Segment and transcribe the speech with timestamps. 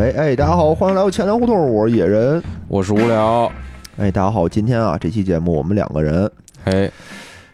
[0.00, 2.42] 喂，哎，大家好，欢迎来到钱粮胡同，我是野人。
[2.68, 3.52] 我是无聊，
[3.98, 6.32] 哎，大家好，今天啊，这期节目我们两个人
[6.64, 6.90] 哎，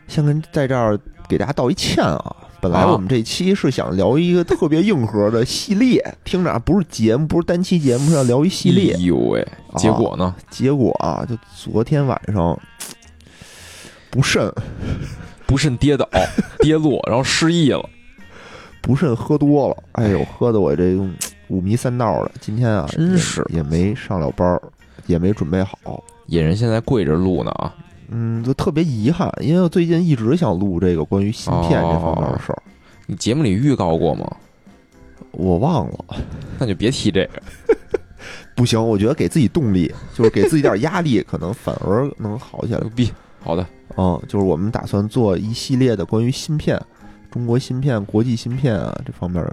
[0.06, 0.96] 先跟在这儿
[1.28, 2.36] 给大家道一歉啊。
[2.60, 9.00] 本来啊我们这期是想聊一个特别硬核的系列，听着啊，不是节目，不是单期节目，是要聊一系列哎。
[9.00, 9.44] 呦喂，
[9.76, 10.32] 结果呢？
[10.48, 12.56] 结果啊，就昨天晚上
[14.08, 14.48] 不慎
[15.46, 16.08] 不慎跌倒、
[16.62, 17.84] 跌落，然后失忆了，
[18.80, 21.12] 不慎喝多了，哎呦，喝的我这种
[21.48, 22.30] 五迷三道的。
[22.40, 24.62] 今天啊，真是也没上了班儿，
[25.06, 26.02] 也没准备好。
[26.26, 27.74] 野人现在跪着录呢啊！
[28.08, 32.62] 嗯，就特别遗憾，因为我最近一直想录这个关于芯片这方面的事儿，
[33.06, 34.24] 你节目里预告过吗？
[35.32, 36.04] 我忘了。
[36.58, 37.42] 那就别提这个。
[38.54, 42.88] 不行，我觉得给自己动力，就是给自己点压力， 可能反而能好起来牛。
[42.90, 43.12] 逼！
[43.42, 43.64] 好的，
[43.96, 46.80] 嗯，就是我们打算做一系列的关于芯片、
[47.36, 49.44] 中国芯片、国际芯片啊这方面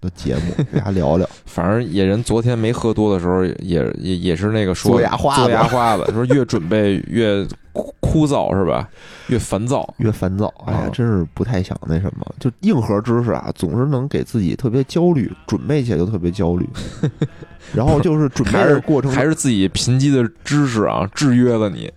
[0.00, 1.28] 的节目， 大家聊聊。
[1.46, 8.88] 反正野人昨天没喝多的时候，也也也是那个说做牙花子做牙花子， 说越准备越枯枯燥是吧？
[9.28, 9.94] 越烦躁。
[9.98, 12.26] 越烦躁，哎呀啊，真是不太想那什么。
[12.40, 16.68] 就硬核知识啊，总是能给自己特别焦虑，准备起来就特别焦虑。
[17.72, 21.88] 然后就是准备的过程，还是自己贫瘠的知识啊，制约了你。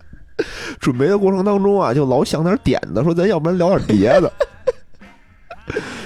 [0.78, 4.32] 准备的过程当中啊，就老想点点子，说咱要不然聊点别的，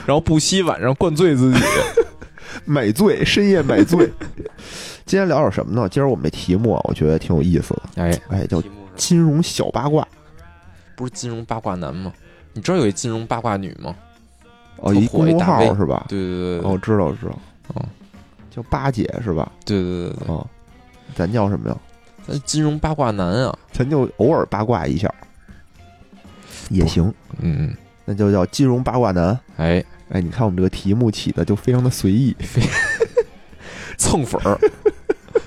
[0.06, 1.60] 然后不惜晚上灌醉自己。
[2.64, 4.10] 买醉，深夜买醉。
[5.04, 5.88] 今天聊点什么呢？
[5.88, 8.62] 今儿我们这题目啊，我觉得挺有意思的，哎，哎，叫
[8.96, 10.06] 金融小八卦。
[10.96, 12.12] 不是金融八卦男吗？
[12.54, 13.94] 你知道有一金融八卦女吗？
[14.78, 16.06] 哦，特一公众号是吧？
[16.08, 17.38] 对对对对哦，知道知道。
[17.74, 17.84] 哦，
[18.50, 19.52] 叫八姐是吧？
[19.64, 20.46] 对对对对，哦，
[21.14, 21.77] 咱叫什么呀？
[22.27, 25.12] 咱金融八卦男啊，咱就偶尔八卦一下
[26.70, 27.72] 也行，嗯，
[28.06, 29.38] 那就叫金融八卦男。
[29.56, 32.34] 哎，哎，你看我们这个题目起的就非常的随意，
[33.98, 34.58] 蹭粉儿，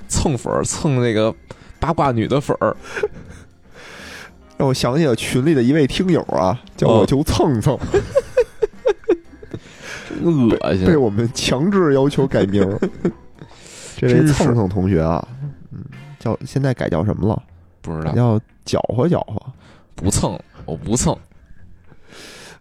[0.07, 1.33] 蹭粉儿，蹭那个
[1.79, 2.75] 八卦女的粉儿，
[4.57, 7.77] 让我想起了群里的一位听友啊，叫哦我求蹭蹭，
[10.09, 10.97] 真恶心被。
[10.97, 12.79] 我们强制要求改名儿。
[13.95, 15.25] 这位蹭蹭同学啊，
[15.71, 15.83] 嗯，
[16.19, 17.41] 叫现在改叫什么了？
[17.81, 19.41] 不知道，叫搅和搅和。
[19.95, 21.17] 不蹭，我不蹭。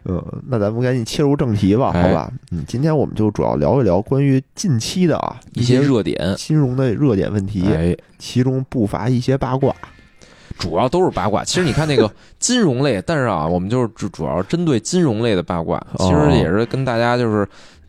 [0.05, 2.31] 嗯，那咱们赶紧切入正题吧，哎好吧？
[2.51, 9.75] 嗯，今天我们就主要聊一聊关于近期的啊一些热点，金融的热点问题，哎，其中不乏一些八卦。
[10.57, 11.43] 主要都是八卦。
[11.43, 17.47] 其实你看那个 金融类，但是啊，我们就是主主要针对金融类的八卦，其实也是跟大家就是。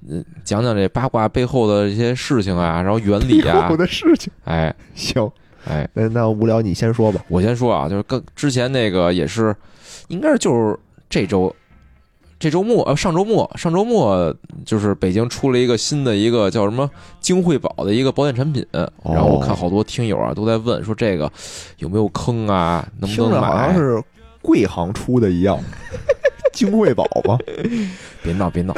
[0.08, 4.32] 嗯，讲讲这八卦背后的一些事情啊，然后原理啊有，的事情。
[4.44, 5.30] 哎 行，
[5.68, 7.22] 哎，那那无聊你先说吧。
[7.28, 9.54] 我先说啊，就是跟之前那个也是，
[10.08, 10.74] 应该是就是
[11.10, 11.54] 这周，
[12.40, 14.34] 这周末呃上周末上周末
[14.64, 16.90] 就是北京出了一个新的一个叫什么
[17.20, 21.30] 京汇宝的一个保险产品，然后我看好多听友啊都在问说这个
[21.80, 23.46] 有没有坑啊，能不能买？
[23.46, 24.02] 好像是
[24.40, 25.60] 贵行出的一样，
[26.54, 27.36] 金汇宝吧？
[28.22, 28.74] 别闹别闹，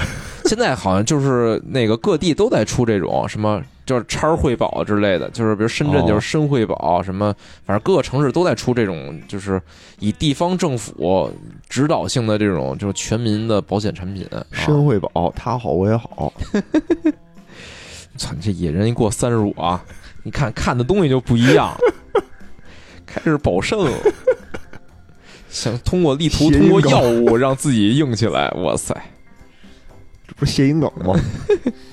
[0.47, 3.63] 现在好像就是那个各地都在出这种什么。
[3.85, 7.35] 就是叉儿汇宝之类的，就是比如深圳哦就是深汇宝，什么
[7.67, 9.61] 反正各个城市都在出这种，就是
[9.99, 11.29] 以地方政府
[11.73, 14.27] 指导性的这种就是全民的保险产品。
[14.31, 16.31] 啊深惠保，他好我也好。
[18.19, 19.83] 操，你这野人一过三十五啊，
[20.23, 21.75] 你看看的东西就不一样，
[23.07, 23.91] 开始保肾了，
[25.49, 28.95] 想通过力图通过药物让自己硬起来，哇塞！
[30.29, 31.19] 这不是谐音梗吗？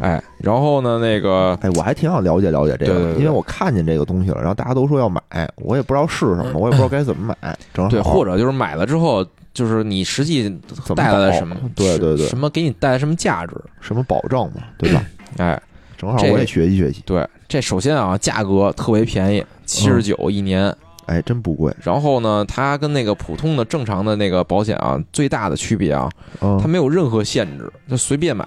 [0.00, 5.20] 哎，然后呢，那个哎，我还挺想了解了解这个，对对对因为我看见这个东西了，然后大家都说要买，
[5.56, 7.58] 我也不知道是什么，我也不知道该怎么买。
[7.72, 10.48] 正好对，或者就是买了之后，就是你实际
[10.94, 11.56] 带来了什么？
[11.74, 13.54] 对对对什么给你带来什么价值？
[13.80, 15.02] 什么保障嘛，对吧？
[15.38, 15.60] 哎，
[15.96, 17.02] 正好我也学习学习。
[17.04, 20.74] 对，这首先啊，价格特别便宜，七十九一年。
[21.06, 21.74] 哎，真不贵。
[21.82, 26.06] 然后呢，它跟那个普通的正常的那个保险啊，最大的区别啊，
[26.42, 28.46] 嗯它没有任何限制，就随便买。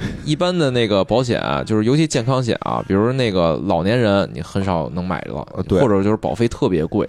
[0.24, 5.80] 一般的那个保险啊，就是尤其健康险啊，比如那个老年人，你很少能买了呃，对。
[5.80, 7.08] 或者就是保费特别贵，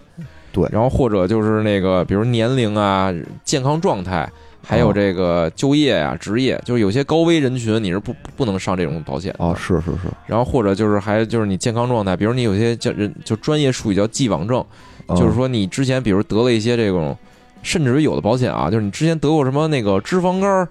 [0.52, 0.68] 对。
[0.72, 3.14] 然后或者就是那个，比如年龄啊、
[3.44, 4.30] 健康状态，
[4.64, 4.94] 还有哦。
[4.94, 14.66] 这个就业啊、职业，就是有些高危人群你是不不能上这种保险啊哦，是是是，然后或者就是还就是你健康状态，比如你有些叫人就专业术语叫既往症，
[15.08, 17.16] 嗯就是说你之前比如得了一些这种，
[17.62, 20.68] 甚至于有的保险啊，就是你之前得过什么那个脂肪肝儿，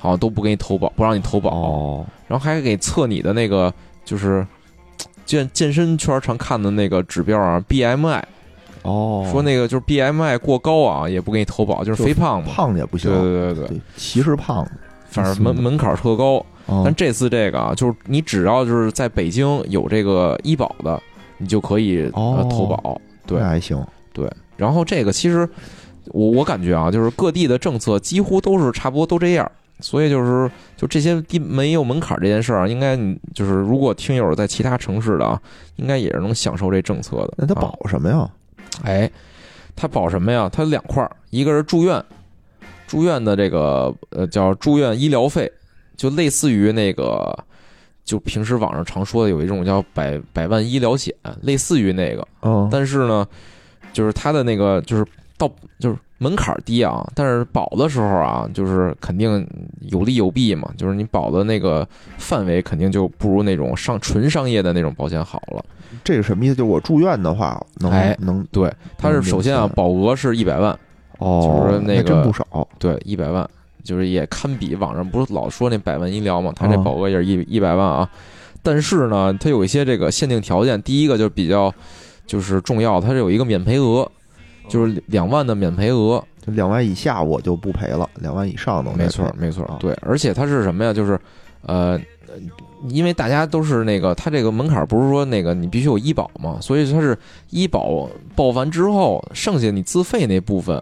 [0.00, 3.72] 好像都不给你投保，不让你投保，哦，然后还给测你的那个
[4.04, 4.46] 就是
[5.26, 8.22] 健健身圈常看的那个指标啊，BMI，
[8.82, 12.48] 哦，说那个就是 BMI 过高啊，也不给你投保，就是肥胖嘛。
[12.50, 14.64] 胖也不行，对对对对，对，歧视胖。
[14.64, 14.70] 子，
[15.10, 16.44] 反正门门槛特高。
[16.66, 16.82] 哦。
[16.84, 21.02] 但这次这个啊，就是你只要就是在北京有这个医保的，
[21.38, 22.48] 你就可以呃哦。
[22.48, 23.00] 投保。
[23.26, 23.42] 对。
[23.42, 25.48] 还行，对，然后这个其实
[26.06, 29.50] 我我感觉啊，就是各地的政策几乎都是差不多都这样。
[29.80, 35.40] 所以就是就这些低没有门槛这件事儿啊，应该你就是如果听友在其他城市的啊，
[35.76, 37.34] 应该也是能享受这政策的。
[37.36, 38.28] 那他啊保什么呀？
[38.84, 39.10] 哎，
[39.74, 40.48] 它保什么呀？
[40.52, 42.04] 它两块儿，一个是住院，
[42.86, 45.50] 住院的这个呃叫住院医疗费，
[45.96, 47.36] 就类似于那个，
[48.04, 53.26] 就平时网上常说的有一种叫百百万医疗险，类似于那个，嗯，但是呢，
[53.92, 55.04] 就是它的那个就是
[55.38, 59.46] 到就是门槛儿低啊，但是保的时候啊，就是肯定
[59.82, 61.88] 有利有弊嘛，就是你保的那个
[62.18, 65.64] 范围肯定就不如那种上纯商业的那种保险好了。
[66.04, 66.54] 这是什么意思？
[66.54, 70.78] 就是我住院的话，能哎能对，它是嗯首先啊，保额是一百万。
[71.18, 73.48] 哦，就是那个真不少，对，一百万，
[73.82, 78.08] 就是也堪比网上不是老说那百万医疗嘛，它这哦保额也是一一百万啊。
[78.62, 81.74] 但是呢，它有一些这个限定条件，第一个就是比较
[82.24, 84.08] 就是重要，它是有一个免赔额，
[84.68, 90.92] 就是两万的免赔额，就两万以下我就不赔了，两万以上的没错赔没错啊，对，而且它是什么呀？
[90.92, 91.18] 就是
[91.62, 92.00] 呃。
[92.90, 97.18] 因为大家都是那个，它这个门槛不是说那个你必须有医保嘛，所以它是
[97.50, 100.80] 医保报完之后，剩下你自费那部分，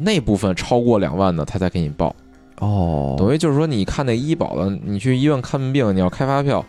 [0.00, 2.16] 那部分超过两万的，它才给你报。
[2.58, 6.64] 哦，等于就是说，你看那医保的，你去医院看病，你要开发票，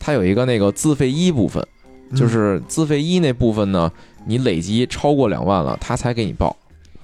[0.00, 1.64] 它有一个那个自费医部分，
[2.10, 3.92] 嗯就是自费医那部分呢，
[4.26, 6.56] 你累积超过两万了，他才给你报。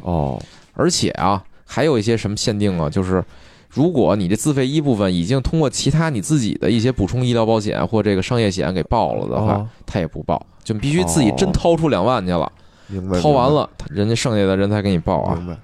[0.02, 0.40] 哦，
[0.74, 3.24] 而且啊，还有一些什么限定啊，就是
[3.68, 12.50] 如果你这自费医部分已经通过其他你自己的一些补充医疗保险或这个商业险给报了的话，哦它也不报，就必须自己真掏出两万去了，
[12.86, 15.34] 明白，掏完了，人家剩下的人才给你报啊。
[15.36, 15.58] 明白，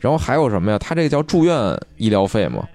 [0.00, 0.78] 然后还有什么呀？
[0.78, 2.66] 他这个叫住院医疗费嘛，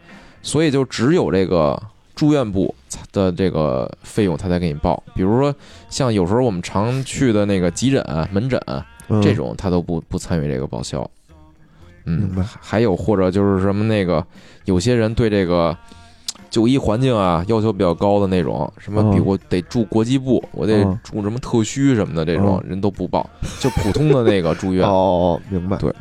[0.42, 1.82] 所以就只有这个
[2.22, 2.76] 住院部
[3.12, 5.02] 的这个费用，他才给你报。
[5.16, 5.56] 比如说，
[5.90, 8.62] 像有时候我们常去的那个急诊、门诊
[9.10, 11.10] 嗯这种，他都不不参与这个报销。
[12.06, 12.30] 嗯，
[12.60, 14.24] 还有或者就是什么那个，
[14.66, 15.76] 有些人对这个
[16.52, 23.28] 就医环境啊要求比较高的那种，什么嗯比我得住国际部，我得嗯住什么特需什么的这种嗯人都不报，
[23.60, 25.42] 就普通的那个住院哦。
[25.42, 25.92] 哦，明白，对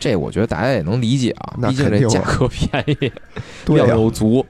[0.00, 3.12] 这我觉得大家也能理解啊，毕竟这价格便宜，
[3.74, 4.42] 量又足。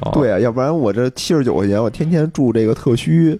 [0.00, 3.38] 啊对啊，要不然我这七十九块钱，我天天住这个特需，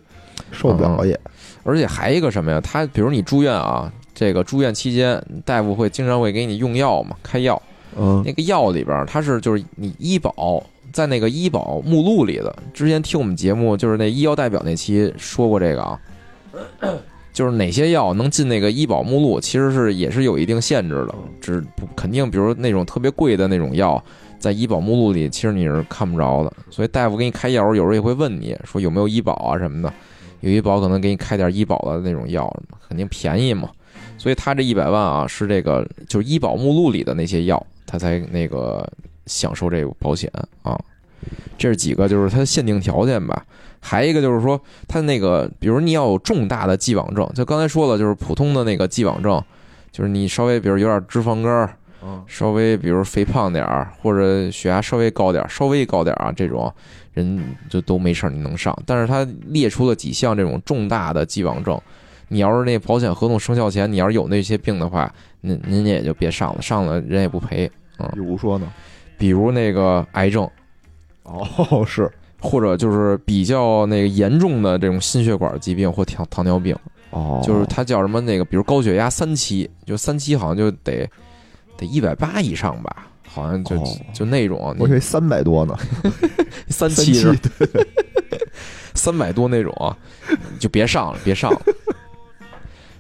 [0.51, 1.19] 受不了也。
[1.65, 2.61] 而且还一个什么呀？
[2.61, 7.61] 他比如你住院啊，这个住院期间，大夫会经常会给你用药嘛，开药。
[8.01, 10.63] 嗯那个药里边儿它是就是你医保
[10.93, 12.55] 在那个医保目录里的。
[12.73, 15.99] 之前听我们节目就是那医药代表那期说过这个啊，
[17.33, 24.03] 就是哪些药能进那个医保目录，其实是也是有一定限制的，只不肯定，比如那种特别贵的那种药，
[24.39, 26.53] 在医保目录里其实你是看不着的。
[26.71, 29.93] 所以大夫给你开药时候，有时候也会问你说有没有医保啊什么的，
[30.41, 32.51] 有医保可能给你开点医保的那种药，
[32.89, 33.69] 肯定便宜嘛。
[34.17, 38.89] 所以他这一百万啊，是这个就是医保目录里的那些药，他才那个
[39.27, 40.31] 享受这个保险
[40.63, 40.79] 啊。
[41.57, 43.45] 这是几个就是它的限定条件吧。
[43.81, 49.43] 还一个就是说，它那个比如你要有重大的既往症，就刚才说了，就是普通的那个既往症，
[49.93, 56.73] 就是你稍微比如有点脂肪肝，嗯稍微比如肥胖点儿，或者血压稍微高点儿，稍微高点儿啊，这种
[57.13, 58.77] 人就都没事儿，你能上。
[58.87, 61.81] 但是他列出了几项这种重大的既往症，
[62.29, 67.71] 你要是那保险合同生效前，你要是有那些病的话，您您也就别上了，上了人也不赔。
[68.13, 68.73] 比如说呢？
[69.17, 70.49] 比如那个癌症，
[71.25, 72.09] 哦，是
[72.41, 76.77] 或者就是比较那个严重的这种心血管疾病或糖糖尿病，
[77.11, 81.11] 哦，就是他叫什么那个，比如高血压三期，就三期好像就得
[81.79, 85.75] 得一百八以上吧，好像就、哦就那种我以为三百多呢，
[86.69, 87.39] 三三期是吧
[88.95, 89.97] 三百多那种啊，
[90.59, 91.63] 就别上了，别上了。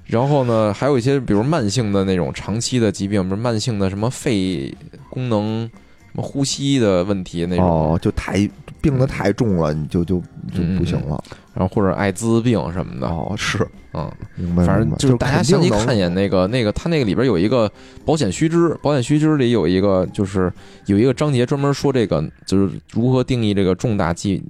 [0.07, 4.75] 然后呢，还有一些比如慢性的那种长期的疾病，比如慢性的什么肺
[5.11, 5.69] 功能、
[6.07, 8.49] 什么呼吸的问题那种，哦，就太
[8.81, 10.19] 病的太重了，你就就
[10.53, 11.23] 就嗯不行了。
[11.55, 17.69] 然后或者艾滋病什么的，哦，是嗯，明白，反正就是大家肯定能详细看一眼那个那个，它那个里边有一个
[18.05, 20.53] 保险须知，保险须知里有一个就是
[20.87, 24.41] 有一个章节专门说这个就是如何定义这个重大既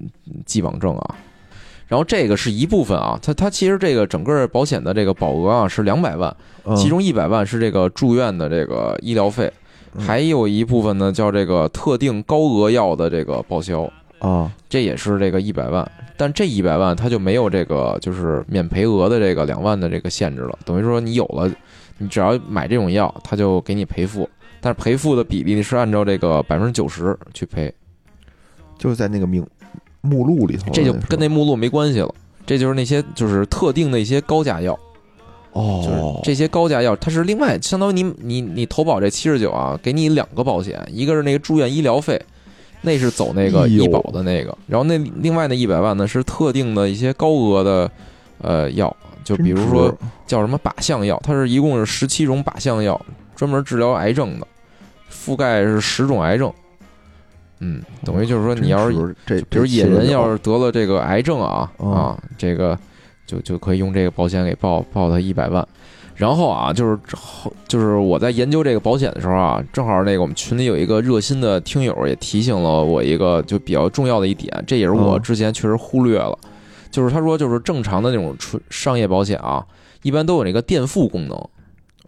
[0.45, 1.15] 既往症啊。
[1.87, 9.51] 然后这个是一部分啊，它它其实这个整个保险的这个保额啊是两百万，嗯其中一百万是这个住院的这个医疗费，
[9.95, 13.91] 嗯还有一部分呢叫这个特定高额药的这个报销。
[14.19, 21.51] 啊这也是这个一百万，但这一百万它就没有这个就是免赔额的这个两万的这个限制了，等于说你有了，
[21.99, 24.29] 你只要买这种药，它就给你赔付，
[24.61, 27.73] 但是赔付的比例是按照这个百分之九十去赔，
[28.79, 29.47] 就是在那个名
[30.01, 32.15] 目录里头，这就跟那目录没关系了。
[32.47, 34.73] 这就是那些就是特定的一些高价药，
[35.53, 42.19] 就是哦，这些高价药，它是另外相当于你你你投保这七十九啊，给你两个保险，一个是那个住院医疗费，
[42.81, 47.91] 那是走那个医保的那个，然后那另外那一百万呢是特定的一些高额的
[48.41, 48.95] 呃药，
[49.25, 49.93] 就比如说
[50.27, 53.01] 叫什么靶向药，它是一共是十七种靶向药，
[53.35, 54.47] 专门治疗癌症的，
[55.11, 56.53] 覆盖是十种癌症。
[57.61, 61.93] 嗯，等于就是说，你要是比如这野人要是得了这个癌症啊哦。
[61.93, 62.79] 啊，这个
[63.27, 65.67] 就就可以用这个保险给报报他一百万。
[66.19, 76.37] 然后啊，就是后就是我在研究这个保险的时候啊，正好那个我们群里有一个热心的听友也提醒了我一个就比较重要的一点，这也是我哦之前确实忽略了，
[76.91, 79.65] 就是他说就是正常的那种纯商业保险啊，
[80.03, 81.39] 一般都有那个垫付功能，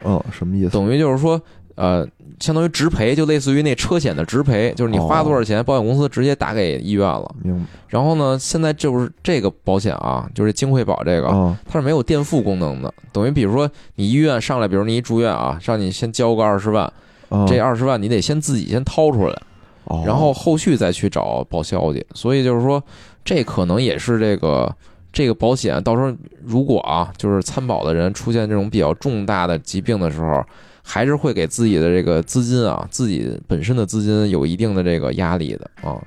[0.03, 0.71] 哦，什么意思？
[0.71, 1.41] 等于就是说，
[1.81, 2.07] 呃，
[2.39, 7.35] 相当于直赔，就类似于那车险的直赔，就是你花多少钱，保险公司直接打给医院了。
[7.43, 11.59] 明白然后呢，现在就是这个保险啊，就是金惠保这个，啊？
[11.67, 12.93] 它是没有垫付功能的。
[13.13, 16.85] 等于比如说你医院上来，比如你一住院啊，让你先交个二十万，
[17.31, 19.43] 啊这二十万你得先自己先掏出来，
[19.85, 22.07] 哦然后后续再去找报销去。
[22.15, 22.83] 所以就是说，
[23.25, 24.71] 这可能也是这个。
[25.13, 30.41] 这个保险到时候如果啊，就是参保的人出现这种比较重大的疾病的时候，
[30.83, 36.01] 还是会给自己的这个资金啊，自己本身的资金有一定的这个压力的啊。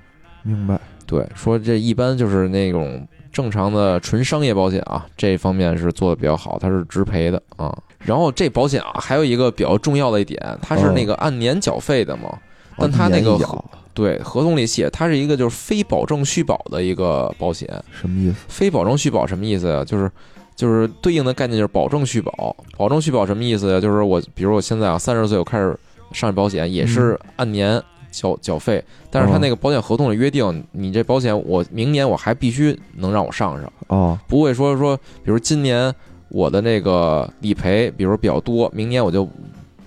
[0.43, 7.77] 明白对，说这一般就是那种正常的纯商业保险啊，这方面是做的比较好，它是直赔的啊。
[7.99, 12.37] 然后这保险啊，还有一个比较重要的一点，它是那个按年缴费的嘛。
[12.77, 17.69] 但它那个哦一年一咬对，合同里写它是一个就是非保证续保的一个保险。
[17.91, 18.35] 什么意思？
[18.47, 19.85] 非保证续保什么意思呀？
[19.85, 20.11] 就是
[20.55, 22.55] 就是对应的概念就是保证续保。
[22.77, 23.79] 保证续保什么意思呀？
[23.79, 25.77] 就是我比如我现在啊三十岁我开始
[26.11, 27.81] 上保险，也是按年
[28.11, 34.17] 缴缴费，但是他那个保险合同里约定，你这保险我明年我还必须能让我上上，哦。
[34.27, 35.93] 不会说说比如今年
[36.29, 39.25] 我的那个理赔比如比较多，明年我就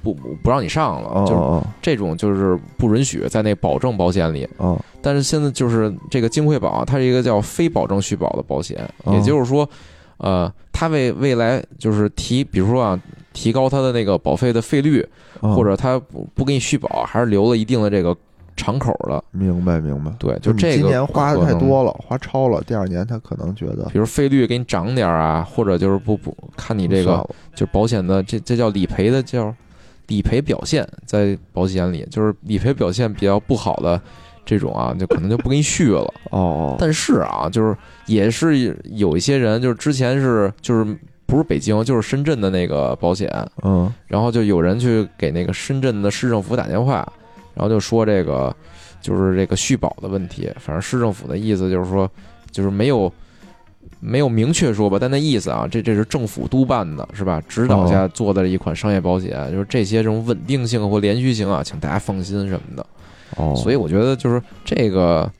[0.03, 4.49] 不不不让你上了，就是这种就是不允许在那保证保险里。
[4.57, 4.77] 哦。
[5.01, 9.15] 但是现在就是这个金惠保啊，它是一个叫非保证续保的保险，哦。
[9.15, 9.69] 也就是说，
[10.19, 13.01] 呃，他为未来就是提，比如说啊，
[13.33, 15.07] 提高他的那个保费的费率，
[15.41, 18.17] 哦，或者他不不给你续保，还是留了一定的这个
[18.57, 19.23] 敞口的。
[19.31, 20.11] 明白明白。
[20.19, 29.55] 对，就这个年花的，太多了，花超了，第二年他可能觉得比如费率给你涨点儿啊，或者就是不不看你这个就是保险的这这叫理赔的叫
[30.07, 34.01] 理赔表现，在保险里就是理赔表现比较不好的
[34.47, 36.01] 这种啊，就可能就不给你续了。
[36.31, 37.77] 哦哦，但是啊，就是
[38.07, 43.29] 也是有一些人，就是之前是就是不是北京，就是深圳的那个保险，
[43.63, 47.07] 嗯然后就有人去给那个深圳的市政府打电话，
[47.53, 48.55] 然后就说这个
[49.01, 50.49] 就是这个续保的问题。
[50.61, 52.09] 反正市政府的意思就是说，
[52.53, 53.13] 就是没有
[53.99, 57.43] 没有明确说吧，但那意思啊，这这是政府督办的，是吧？
[57.49, 62.87] 指导下做的一款商业保险，就是这些这种稳定性或连续性啊，请大家放心什么的。
[63.37, 65.31] 哦，所以我觉得就是这个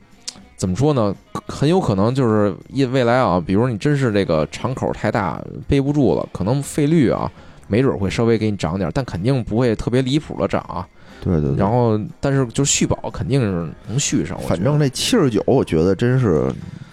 [0.57, 1.15] 怎么说呢，
[1.47, 7.31] 很有可能就是因未来啊，比如你真是这个敞口太大背不住了，可能费率啊，
[7.67, 10.87] 没准会稍微给你涨点儿，但肯定不会特别离谱的涨啊。
[11.19, 16.45] 对对对，然后，但是就续保肯定是能续上，反正这七十九，我觉得真是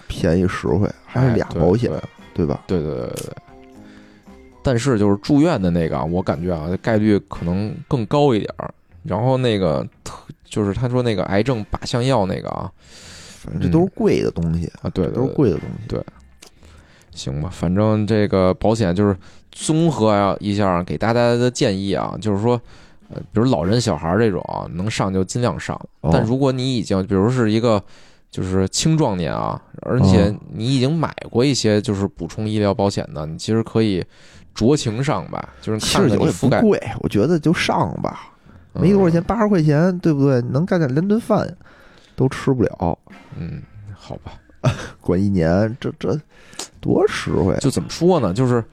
[0.07, 1.91] 便宜实惠，还是俩保险
[2.33, 2.63] 对，对吧？
[2.65, 3.35] 对对对对对。
[4.63, 8.73] 但是就是住院的那个啊，我感觉啊，概率可能更高一点儿。
[9.03, 10.15] 然后那个特
[10.55, 12.71] 就是他说那个癌症靶向药那个啊
[13.43, 15.87] 反正这都是贵的东西，啊，对对对都是贵的东西。
[15.89, 16.01] 对
[17.11, 19.13] 行吧，反正这个保险就是
[19.51, 22.59] 综合啊一下给大家的建议啊，就是说，
[23.09, 25.75] 呃，比如老人、小孩这种啊，能上就尽量上。
[25.99, 27.83] 哦但如果你已经，比如是一个
[28.31, 34.03] 就是青壮年啊，而且哦你已经买过一些就是补充医疗保险的，你其实可以
[34.55, 38.33] 酌情上吧，就是看贵，我觉得就上吧，
[38.81, 40.41] 没多少钱，，八十块钱，对不对？
[40.41, 41.47] 能干点连顿饭
[42.15, 42.97] 都吃不了，
[43.37, 43.61] 嗯，嗯
[43.93, 44.33] 好吧。
[44.99, 46.19] 管一年，这这
[46.79, 47.55] 多实惠。
[47.61, 48.33] 就怎么说呢？
[48.33, 48.63] 就是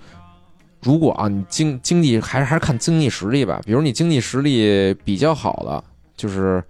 [0.80, 3.60] 如果啊，你经经济还是还是看经济实力吧。
[3.66, 5.84] 比如你经济实力比较好的，
[6.16, 6.64] 就是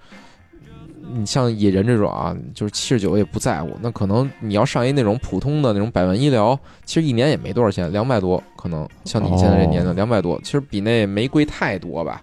[1.15, 12.21] 你像野人这种啊，就是七十九也不在乎，那可能你要上一那种普通的那种百万医疗，其实一年也没多少钱，两百多，可能像你现在这年龄两百多，其实比那没贵太多吧。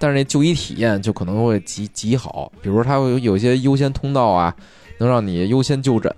[0.00, 4.52] 但是那就医体验就可能会极极好，比如说它会有一些优先通道啊，
[4.98, 6.10] 能让你优先就诊，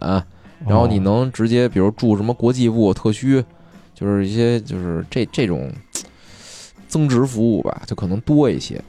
[0.65, 3.45] 然后你能直接比如住什么国际部特需，
[3.93, 5.73] 就是一些就是这这种
[6.87, 8.81] 增值服务吧，就可能多一些。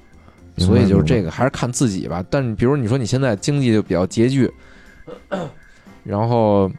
[0.58, 2.24] 所以就是这个还是看自己吧。
[2.30, 4.48] 但比如你说你现在经济就比较拮据，
[6.04, 6.72] 然后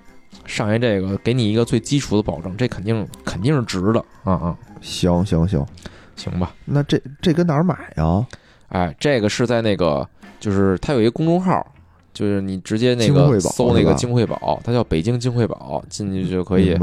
[0.47, 5.66] 上一这个给你一个最基础的保证，这肯定肯定是值的啊啊，行行，行
[6.38, 6.52] 吧？
[6.64, 8.26] 那这这跟哪儿买呀？
[8.68, 10.09] 哎，这个是在那个，
[10.40, 11.64] 就是它有一个公众号，
[12.12, 16.76] 就是你直接那个搜那个金汇宝，它叫北京金汇宝，进去就可以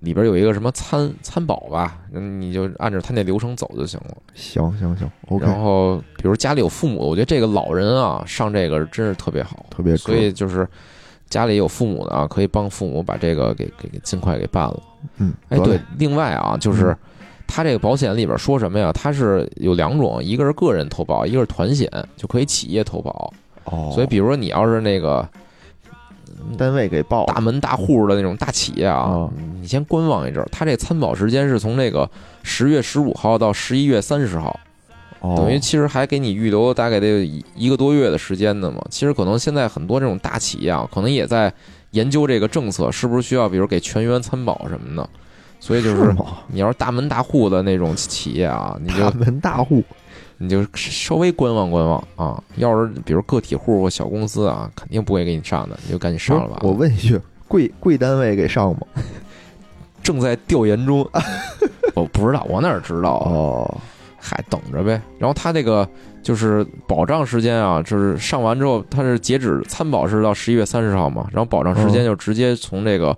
[0.00, 4.16] 里边有一个什么参参保吧，嗯你就按照他那流程走就行了。
[4.34, 10.68] 行行行，OK，然后，比如家里有父母，我觉得这个老人啊上这个真是特别好，特别所以就是
[11.30, 14.82] 家里有父母的啊，可以帮父母把这个给给给尽快给办了。
[15.18, 16.98] 嗯，哎，对，另外啊，就是嗯
[17.54, 18.90] 它这个保险里边说什么呀？
[18.94, 23.30] 它是有两种，一个是个人投保，一个是团险，就可以企业投保。
[23.64, 25.28] 哦，所以，比如说你要是那个
[26.56, 29.30] 单位给报大门大户的那种大企业啊哦，
[29.60, 30.48] 你先观望一阵儿。
[30.50, 32.10] 它这参保时间是从这个
[32.42, 34.58] 十月十五号到十一月三十号。
[35.20, 38.82] 哦等于其实还给你预留大概得有一一个多月的时间呢嘛。
[38.90, 41.52] 其实可能现在很多这种大企业啊，可能也在
[41.90, 45.08] 研究这个政策，是不是需要比如给全员参保什么的。
[45.62, 46.38] 所以就是吗？
[46.48, 49.80] 你要是大门大户的那种企业啊，你就大门大户，
[50.38, 52.42] 你就稍微观望观望啊。
[52.56, 56.58] 要是比如个体户或小公司啊，肯定不会给你上的，你就赶紧上了吧。
[56.62, 57.16] 我问一句，
[57.46, 58.80] 贵贵单位给上吗？
[60.02, 61.08] 正在调研中，
[61.94, 63.30] 我不知道，我哪知道啊？
[63.30, 63.80] 哦，
[64.18, 65.00] 嗨，等着呗。
[65.16, 65.88] 然后他这个
[66.24, 73.16] 就是保障时间啊，就是上完之后，他是截止参保是到十一月三十号嘛，然后保障时间嗯就直接从这个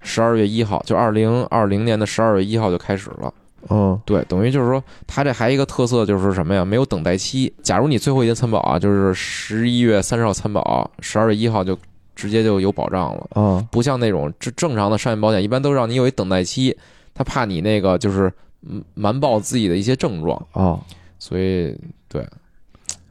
[0.00, 3.32] 十二月一号，就二零二零年的十二月一号就开始了。
[3.70, 6.64] 嗯，对，等于就是说，它这还一个特色就是什么呀？
[6.64, 7.52] 没有等待期。
[7.62, 11.76] 假如你最后一天参保啊，就是十一月三十号参保，十二月一号就
[12.14, 13.26] 直接就有保障了。
[13.34, 16.74] 嗯，不像那种正正常的商业保险，一般都让你有一等待期，
[17.12, 20.78] 他怕你那个就是嗯瞒报自己的一些症状，啊，
[21.18, 21.76] 所以
[22.08, 22.24] 对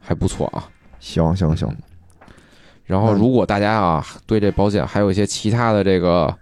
[0.00, 0.66] 还不错啊。
[0.98, 1.68] 行行行，
[2.84, 6.34] 然后，嗯如果大家啊对这保险还有一些其他的这个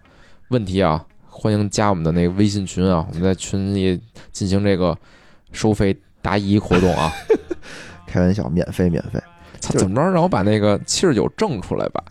[0.49, 4.01] 问题啊，欢迎加我们的那个微信群啊，我们在群里
[4.33, 4.97] 进行这个
[5.53, 7.13] 收费答疑活动啊。
[8.07, 9.21] 开玩笑，免费免费。
[9.59, 10.11] 怎么着？
[10.13, 12.05] 让我把那个七十九挣出来吧。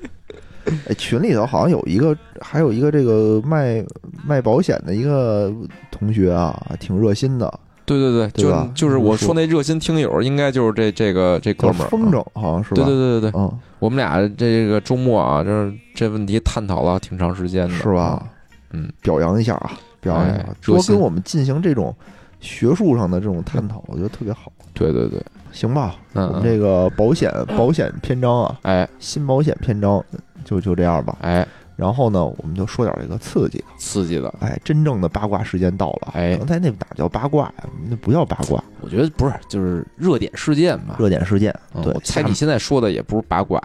[0.88, 3.84] 哎，群里头好像有一个，还有一个这个卖
[4.26, 5.54] 卖保险的一个
[5.92, 11.84] 同学啊，挺热心的，对对对，对就就是我说那热心听友，应该就是这这个这哥们儿。
[11.84, 11.88] 啊。
[11.88, 12.76] 风筝，好像是吧？
[12.76, 18.02] 对对对对对，嗯，我们俩这个周末啊，这这问题探讨了挺长时间的，是吧？
[18.02, 18.26] 啊？
[18.72, 21.94] 嗯，表扬一下啊，表扬一下多跟我们进行这种
[22.40, 24.52] 学术上的这种探讨，我觉得特别好。
[24.74, 25.22] 对对对，
[25.52, 28.86] 行吧，嗯嗯，我们这个保险保险篇章啊，哎。
[28.98, 30.04] 新保险篇章
[30.44, 31.16] 就就这样吧。
[31.22, 31.46] 哎，
[31.76, 33.64] 然后呢，我们就说点这个刺激的。
[33.78, 36.12] 刺激的，哎，真正的八卦时间到了。
[36.14, 37.64] 哎刚才那哪叫八卦呀？
[37.88, 40.96] 那不叫八卦，我觉得不是，就是热点事件吧。
[40.98, 41.52] 热点事件。
[41.74, 43.62] 对嗯我，猜你现在说的也不是八卦，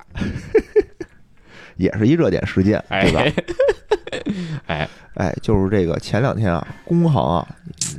[1.78, 3.44] 也是一热点事件，对吧？
[4.68, 7.48] 哎，哎，就是这个前两天啊，工行啊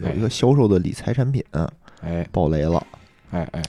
[0.03, 1.42] 有一个销售的理财产品
[2.03, 2.87] 哎爆雷了。
[3.31, 3.62] 哎哎，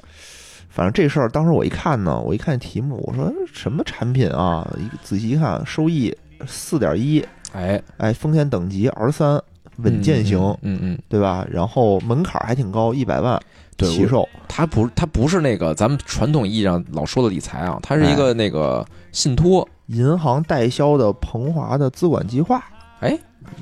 [0.69, 4.69] 反正这事儿当时我一看呢，我一看题目，我说什么产品啊？
[4.77, 6.15] 一仔细一看，收益
[6.47, 9.41] 四点一，哎，哎，风险等级 R 三，
[9.77, 11.45] 稳健型，嗯嗯，嗯对吧？
[11.49, 13.39] 然后门槛还挺高，一百万
[13.75, 22.63] 对起售，它不它不是那个咱们传统意义上老说的理财啊，它是一哎个那个信托银行代销的鹏华的资管计划，
[22.99, 23.17] 哎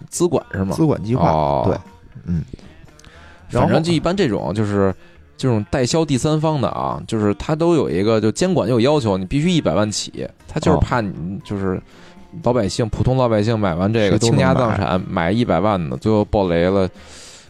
[0.09, 0.75] 资管是吗？
[0.75, 1.77] 资管计划，哦对，
[2.25, 2.43] 嗯。
[3.49, 4.95] 然后反正就一般这种就是
[5.35, 11.81] 这种代销第三方的啊，就是它都有一个就监管就有要求，你必须一百万起，它就是哦怕你就是
[12.43, 16.87] 老百姓普通老百姓买完这个倾家荡产买一百万的，最后爆雷了，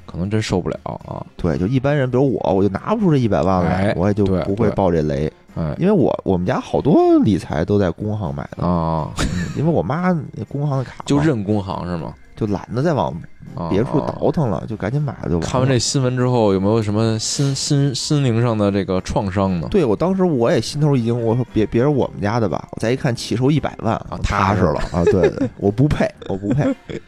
[0.05, 1.23] 可能真受不了啊！
[1.37, 5.75] 对，就一般人，比如我，我就拿不出这一百万来，哎我也就不会爆这雷，哎。
[5.77, 9.25] 因为我我们家好多理财都在工行买的，啊，嗯
[9.57, 10.11] 因为我妈
[10.47, 12.13] 工行的卡就认工行是吗？
[12.41, 13.13] 就懒得再往
[13.53, 15.47] 啊别处啊倒腾了，就赶紧买了就完了。
[15.47, 19.67] 看完这新闻之后，有没有什么心心心灵上的这个创伤呢？
[19.69, 22.67] 对我当时我也心头一惊，我说别别是我们家的吧？
[22.71, 25.03] 我再一看起售一百万啊踏踏实了啊！
[25.05, 26.65] 对对，我不配，我不配。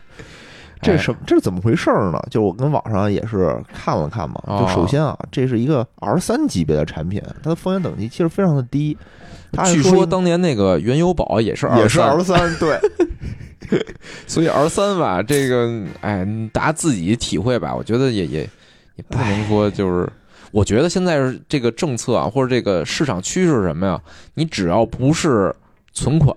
[0.84, 1.18] 这什么？
[1.26, 2.20] 这是怎么回事儿呢？
[2.30, 4.40] 就我跟网上也是看了看嘛。
[4.46, 8.96] 哦就首先啊，这是一个 R 三级别的产品，它的风险等级其实非常的低。
[9.52, 12.78] 它据说当年那个原油宝也是也是 R 三，对，
[14.28, 17.76] 所以 R 三吧，这个哎，大家自己体会吧。
[17.76, 18.42] 我觉得也也
[18.96, 20.12] 也不能说就是，
[20.52, 24.02] 我觉得现在是这个政策啊，或者这个市场趋势是什么呀？
[24.36, 25.54] 你只要不是
[25.94, 26.36] 存款，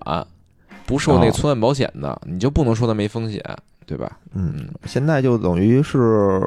[0.85, 3.43] 不受那存款保险的，你就不能说它没风险，
[3.87, 4.19] 对吧？
[4.35, 6.39] 嗯，现在就等于是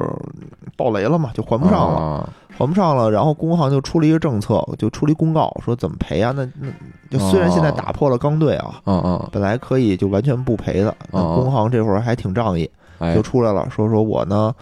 [0.77, 1.99] 爆雷了嘛，就还不上了。
[1.99, 6.31] 啊还不上了，然后工行就出了一个政策，就出了一公告，说怎么赔啊？
[6.35, 6.67] 那那
[7.09, 14.53] 就虽然现在打破了钢兑啊，嗯嗯，本来可以就完全不赔的，那哦工行这会儿还挺仗义，哎就，出来了，说说我呢，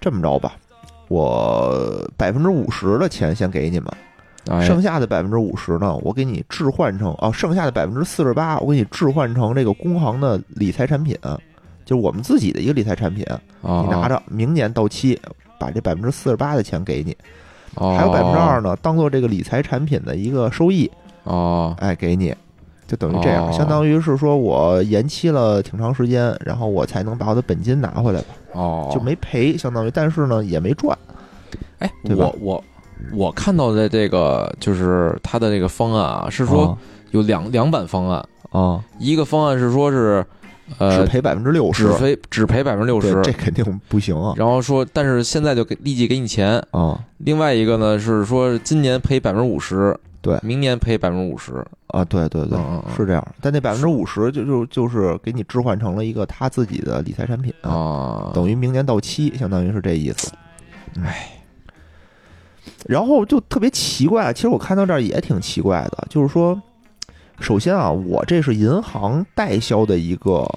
[0.00, 0.54] 这么着吧，
[1.06, 3.88] 我百分之五十的钱先给你们，
[4.48, 11.16] 哎剩下的百分之五十呢，我给你置换成哦，剩下的百分之四十八，我给你置换成这个工行的理财产品，
[11.86, 13.24] 就是我们自己的一个理财产品，
[13.62, 15.18] 啊你拿着，明年到期，
[15.58, 17.16] 把这百分之四十八的钱给你，
[17.76, 17.96] 哦。
[17.96, 20.90] 还有百分之二呢，当做这个理财产品的一个收益，
[21.24, 21.74] 哦。
[21.78, 22.34] 哎，给你。
[22.88, 23.52] 就等于这样，哦。
[23.52, 30.96] 相当于是说我延期了挺长时间，然后我才能把我的本金拿回来吧，哦，就没赔，相当于，但是呢也没赚。
[31.80, 32.64] 哎，我我
[33.12, 36.78] 我看到的这个就是他的这个方案啊，是说
[37.10, 40.24] 有两两版方案，啊，一个方案是说是
[40.78, 46.62] 呃只赔百分之六十只，赔只赔百分之六十，这肯定不行啊然后说但是现在就给立即给你钱。
[46.70, 51.64] 啊另外一个呢是说今年赔百分之五十，对明年赔百分之五十。
[51.88, 52.04] 啊！
[52.04, 52.58] 对对对
[52.94, 53.26] 是这样。
[53.40, 60.30] 但那百分之五十就就就是给你置换成了一个他自己的理财产品啊，啊，等于明年到期，相当于是这意思。
[61.02, 61.30] 唉，
[62.86, 66.60] 然后就特别奇怪，其实我看到这儿也挺奇怪的，就是说，
[67.40, 70.48] 首先啊，我这是银行代销的一个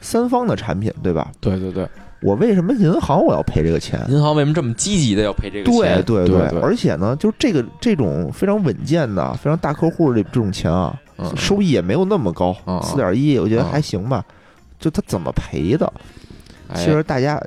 [0.00, 1.30] 三方的产品，对吧？
[1.40, 1.88] 对对对，
[2.20, 4.00] 我为什么银行我要赔这个钱？
[4.08, 6.02] 银行为什么这么积极的要赔这个对钱？
[6.04, 14.24] 对对对，而且呢，就这个这种非常稳健的、非常大客户的这这种钱啊，嗯收益也没有那么高四点一，我觉得嗯还行吧。
[14.78, 15.90] 就他怎么赔的？
[16.68, 17.40] 哎其实大家，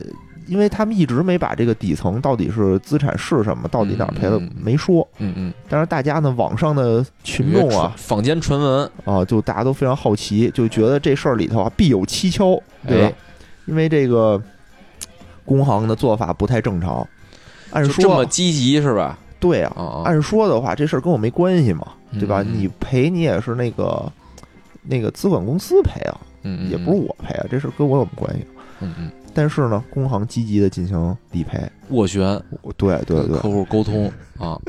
[0.49, 5.07] 因为他们一直没把这个底层到底是资产是什么，到底哪儿赔了嗯没说。
[5.19, 13.13] 嗯嗯，但是大家呢，网上的群众啊坊间传闻，啊，就大家都非常好奇，就觉得这事儿里头啊必有蹊跷，对吧哎？
[13.65, 14.41] 因为这个
[15.45, 17.07] 工行的做法不太正常。
[17.71, 19.17] 按说这么，积极是吧？
[19.39, 22.41] 对啊，按说的话，这事儿跟我没关系嘛，对吧？
[22.43, 24.11] 你赔你也是那个
[24.81, 26.17] 那个资管公司赔啊，
[26.69, 28.45] 也不是我赔啊，这事儿跟我有什么关系？
[28.81, 31.57] 嗯嗯，但是呢，工行积极的进行理赔，
[31.89, 32.21] 斡旋，
[32.75, 33.37] 对对对。
[33.37, 34.59] 客户沟通啊，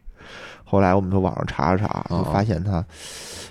[0.62, 2.28] 后来我们从网上查了查，就啊。
[2.30, 2.84] 发现他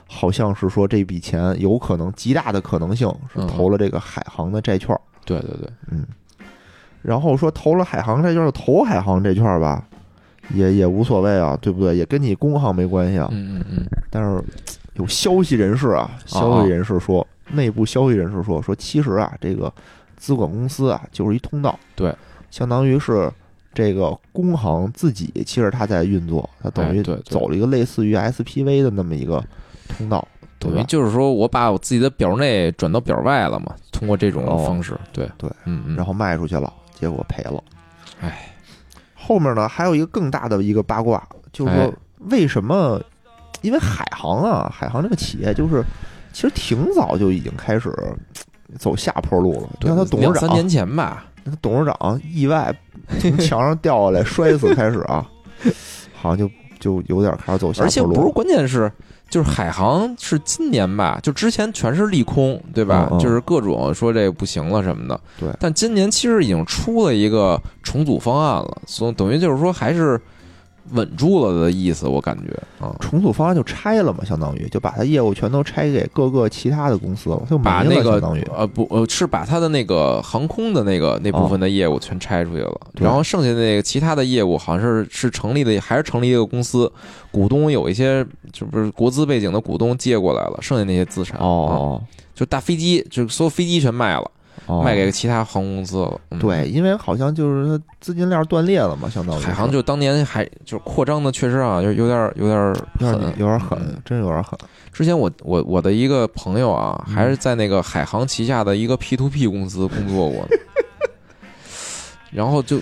[0.08, 6.06] 好像是说这笔钱有可能极大的可能性是嗯投了这个海航的债券，对对对，嗯，
[7.02, 9.84] 然后说投了海航债券就投海航债券吧，
[10.54, 11.98] 也也无所谓啊，对不对？
[11.98, 13.28] 也跟你工行没关系啊。
[13.32, 14.40] 嗯嗯嗯，但是
[14.94, 19.74] 有消息人士啊，消息人士说，内部消息人士说，说其实啊，这个
[20.20, 22.14] 资管公司啊就是一通道，对，
[22.52, 23.32] 相当于是
[23.74, 29.44] 这个工行自己其实它在运作，它等于哎对对走了一个类似于 SPV 的那么一个
[29.88, 30.28] 通道？
[30.60, 37.64] 等于就是说我把我自己的表内转到表外了嘛，通过这种哦方式，对对，嗯嗯，然后卖出去了，结果赔了。
[38.20, 38.54] 哎，
[39.16, 41.92] 后面呢还有一个更大的一个八卦，就是说哎
[42.30, 43.02] 为什么？
[43.62, 45.84] 因为海航啊，海航这个企业就是
[46.32, 47.94] 其实挺早就已经开始
[48.78, 49.68] 走下坡路了。
[49.72, 52.74] 你对看他董事长，三年前吧，他董事长意外
[53.20, 55.26] 从墙上掉下来摔死开始啊，
[56.14, 58.32] 好像就就有点开始走下坡路而且不是。
[58.34, 58.92] 关键是。
[59.30, 63.08] 就是海航是今年吧，就之前全是利空，对吧？
[63.12, 65.22] 嗯嗯就是各种说这个不行了什么的。
[65.40, 70.20] 对但今年其实已经出了一个重组方案了，所以等于就是说还是
[70.92, 72.86] 稳住了的意思，我感觉。
[72.86, 78.42] 啊，重组方案就拆了嘛，相当于就把它业务全都拆给各个其他的公司了，就把那个相当于。
[78.56, 83.06] 呃不呃是把它的那个航空的那个那部分的业务全拆出去了，对。
[83.06, 86.92] 然后剩下那个其他的业务好像是是成立的，还是成立一个公司，
[87.32, 91.38] 股东有一些就不是国资背景的股东接过来了，剩下那些资产。
[91.40, 92.02] 啊哦
[92.34, 94.32] 就大飞机，就所有飞机全卖了，
[94.70, 96.22] 哦，卖给其他航空公司了。
[96.30, 96.40] 嗯。
[96.40, 104.58] 对，因为好像就是它资金链断裂了嘛，相当于海航就当年还就是扩张的，确实啊，有有点有点有点狠，有点狠嗯，真有点狠。
[104.94, 107.14] 之前我我我的一个朋友啊，嗯。
[107.16, 110.48] 还是在那个海航旗下的一个 P to P 公司工作过，
[112.32, 112.80] 然后就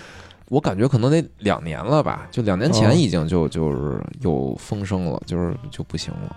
[0.50, 2.74] 我感觉可能得两年了吧，就两年哦。
[2.74, 6.36] 前已经就就是有风声了，就是就不行了。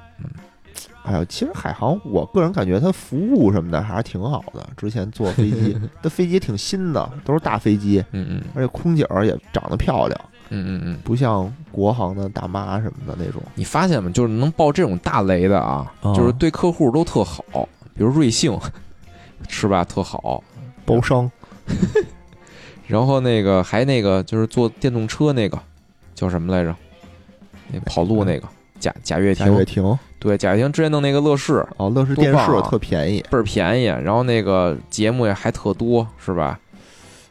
[1.11, 4.65] 哎呀，其实海航，我个人感觉它服务什么的还是挺好的。
[4.77, 10.21] 之前坐飞机， 它飞机挺新的，都是大飞机，嗯嗯而且空姐儿也长得漂亮，
[10.51, 13.43] 嗯嗯嗯，不像国航的大妈什么的那种。
[13.57, 14.09] 你发现吗？
[14.15, 17.43] 就是能爆这种大雷的啊，哦就是对客户都特好，
[17.95, 18.57] 比如瑞幸，
[19.49, 19.85] 是吧？
[19.85, 20.45] 特好。
[20.87, 21.31] 包商
[22.87, 25.57] 然后那个还那个就是坐电动车那个
[26.15, 26.75] 叫什么来着？
[27.73, 28.49] 那跑路那个
[28.81, 33.25] 贾贾跃亭，贾跃亭对贾跃亭之前弄那个乐视哦，乐视电视特便宜。
[33.29, 36.61] 倍儿便宜，然后那个节目也还特多，是吧？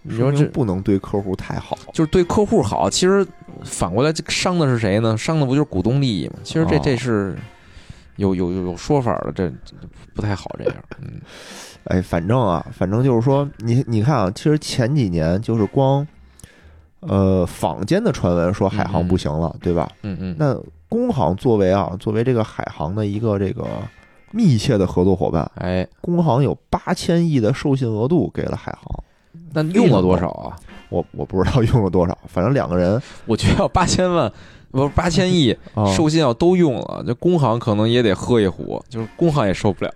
[0.02, 1.78] 你说这不能对客户太好。
[1.93, 3.25] 就是对客户好，其实
[3.63, 5.15] 反过来这伤的是谁呢？
[5.17, 6.34] 伤的不就是股东利益吗？
[6.43, 7.38] 其实这哦这是
[8.15, 9.75] 有有有有说法的，这这
[10.15, 10.75] 不太好这样。
[11.02, 11.21] 嗯
[11.86, 16.06] 哎，反正啊，反正就是说，你你看啊，其实前几年就是光，
[16.99, 19.89] 呃，坊间的传闻说海航不行了，对吧？
[20.04, 20.54] 嗯嗯，那
[20.89, 23.65] 工行作为啊，作为这个海航的一个这个
[24.32, 29.04] 密切的合作伙伴，哎，工行有八千亿的授信额度给了海航，
[29.54, 30.56] 那用了多少啊？
[30.89, 34.32] 我我不知道用了多少，反正两个人我觉得要八千万，
[34.71, 39.93] 不是八千亿啊， 授信要都用了，这工行可能也得喝一壶，就是工行也受不了。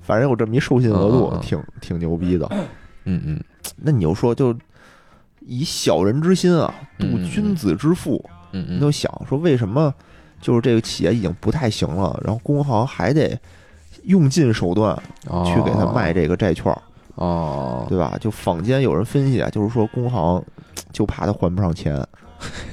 [0.00, 2.48] 反正有这么一授信额度挺挺牛逼的。
[3.04, 3.40] 嗯嗯
[3.76, 4.56] 那你就说，就
[5.40, 8.24] 以小人之心啊，度君子之腹。
[8.52, 9.92] 嗯嗯，你就想说，为什么
[10.42, 13.40] 就是这个企业已经不太行了，然后工行还得
[14.02, 14.94] 用尽手段
[15.28, 16.76] 哦去给他卖这个债券，
[17.14, 18.18] 哦，对吧？
[18.20, 20.44] 就坊间有人分析啊，就是说工行
[20.92, 22.04] 就怕他还不上钱，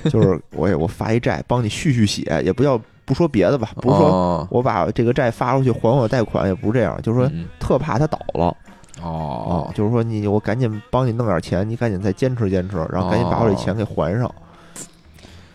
[0.06, 7.48] 就是我也我发一债帮你续续血，也不要不说别的吧，不是说说我把这个债发出去还我贷款，也不是这样，就是说嗯。
[7.60, 8.56] 特怕他倒了
[9.04, 9.70] 哦。
[9.70, 14.34] 啊，就是说你我赶紧帮你弄点钱，你赶紧再坚持坚持，然后赶紧把我这钱给还上。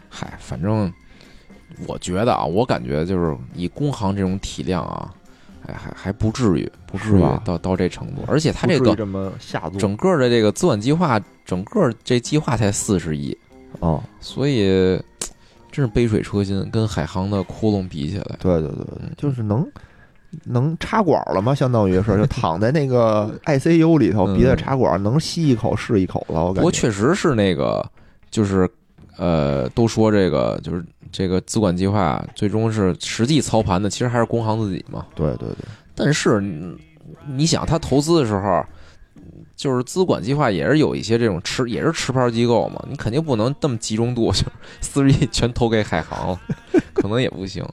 [0.08, 0.92] 嗨，反正
[1.86, 5.12] 我觉得啊，我感觉就是以工行这种体量啊，
[5.66, 8.22] 哎，还还不至于，不至于到到这程度。
[8.26, 8.94] 而且它这个
[9.78, 13.36] 整个的这个资管计划，整个这计划才四十亿，
[13.80, 15.00] 哦，所以
[15.72, 19.66] 真是杯水车薪，跟海航的窟窿比起来，对对对对嗯，就是能
[20.44, 24.36] 能插管了吗，相当于是 就躺在那个 ICU 里头，嗯。
[24.36, 26.44] 鼻子插管，能吸一口是一口了。
[26.44, 27.84] 我不过确实是那个，
[28.30, 28.68] 就是
[29.16, 30.84] 呃，都说这个就是
[31.16, 35.06] 这个资管计划最终是实际操盘的，其实还是工行自己嘛。
[35.14, 36.76] 对对对，但是你
[37.28, 38.64] 你想，他投资的时候，
[39.54, 44.46] 就是资管计划也是有一些这种持也是持牌机构嘛，你肯定不能这么集中度，就是
[44.80, 46.40] 四十亿全投给海航了，
[46.92, 47.64] 可能也不行。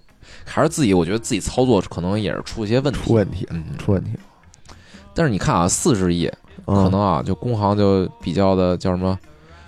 [0.46, 3.00] 还是自己，我觉得自己操作可能也是出一些问题。
[3.04, 4.12] 出问题嗯，出问题，
[5.16, 6.32] 但是你看啊，四十亿
[6.64, 9.18] 可可能啊，就工行就比较的叫什么，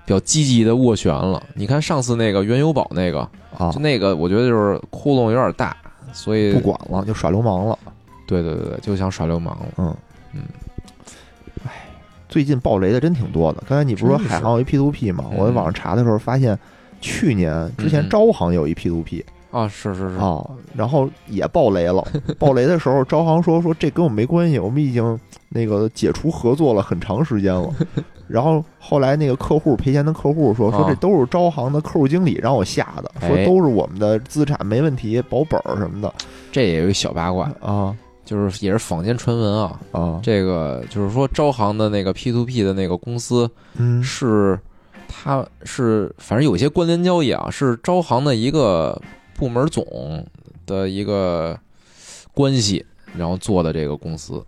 [0.06, 1.42] 比较积极的斡旋了。
[1.54, 3.20] 你看上次那个原油宝那个，
[3.58, 5.76] 啊就那个，我觉得就是窟窿有点大，
[6.12, 7.78] 所以不管了，就耍流氓了。
[8.26, 9.66] 对对对对，就想耍流氓了。
[9.78, 9.96] 嗯
[10.34, 10.42] 嗯，
[11.66, 11.72] 哎，
[12.28, 13.64] 最近暴雷的真挺多的。
[13.68, 15.26] 刚才你不是说海航有一 P to P 吗？
[15.32, 16.58] 嗯我在网上查的时候发现，
[17.02, 20.44] 去年之前招行有一 P to P 啊，是是是，啊，
[20.76, 22.04] 然后也爆雷了。
[22.40, 27.70] 爆雷的时候，招行说说这跟我没关系，我们已经那个解除合作了很长时间了。
[28.28, 36.12] 然后后来那个客户赔钱的客户说说啊这都是招行的客户经理让我下的，说哎都是我们的资产没问题，保本儿什么的。
[36.52, 37.96] 这也有一小八卦，啊。
[38.26, 39.80] 就是也是坊间传闻啊。
[39.92, 40.20] 啊。
[40.24, 44.02] 这个就是说，招行的那个 P to P 的那个公司嗯。
[44.02, 44.58] 是，
[45.10, 49.00] 他是反正有些关联交易啊，是招行的一个
[49.36, 50.26] 部门总
[50.66, 51.58] 的一个
[52.34, 54.44] 关系，然后做的这个公司，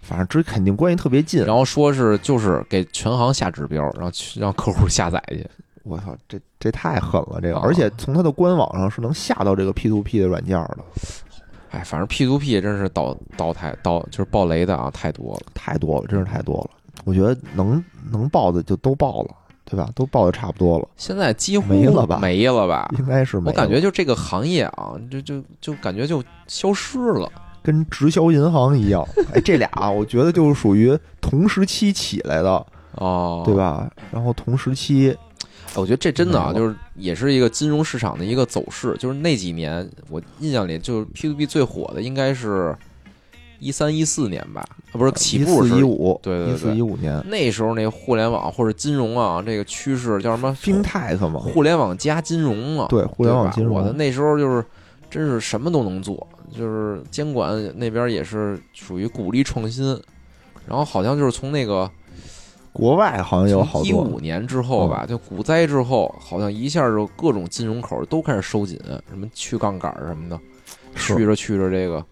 [0.00, 1.44] 反正这肯定关系特别近。
[1.44, 5.46] 然后说是就是给全行下指标，然后去让客户下载去。
[5.82, 10.78] 我操，这这太狠了，这个，啊而且从它的官网上是能下到这个 P to P 的软件的，
[11.70, 15.40] 哎，反正 P to P 真是倒倒太倒就是爆雷的啊，太多了。
[15.52, 16.70] 太多了，真是太多了。
[17.04, 19.34] 我觉得能能爆的就都爆了，
[19.74, 19.90] 对吧？
[19.94, 22.88] 都报的差不多了，现在几乎没了吧没了吧？
[22.96, 27.30] 应该是没了我感觉就这个行业啊，就就就感觉就消失了。
[27.60, 29.04] 跟直销银行一样。
[29.32, 33.54] 哎，这俩啊我觉得就是属于同时期起来的，哦，对？
[33.54, 33.90] 吧？
[34.12, 35.16] 然后同时期，
[35.74, 38.94] 我觉得这真的啊，就是也是一个金融市场的一个走势。
[38.98, 42.76] 就是那几年，我印象里就是 P to P 最火的应该是
[43.64, 46.54] 一三一四年吧，啊不是起步是一五，对对对。
[46.54, 47.22] 一四一五年。
[47.26, 54.62] 那时候那互联网或者金融啊，这个趋势叫什么？，FinTech 嘛，互联网加金融啊，对，互联网金融，我的那时候就是
[55.08, 59.98] 真是什么都能做，就是监管那边也是属于鼓励创新，
[60.66, 61.90] 然后好像就是从那个
[62.72, 63.88] 国外好像有好多。
[63.88, 70.38] 一五年之后吧，就股灾之后，好像一下就各种金融口都开始收紧，什么去杠杆什么的，
[70.96, 72.04] 去着去着这个，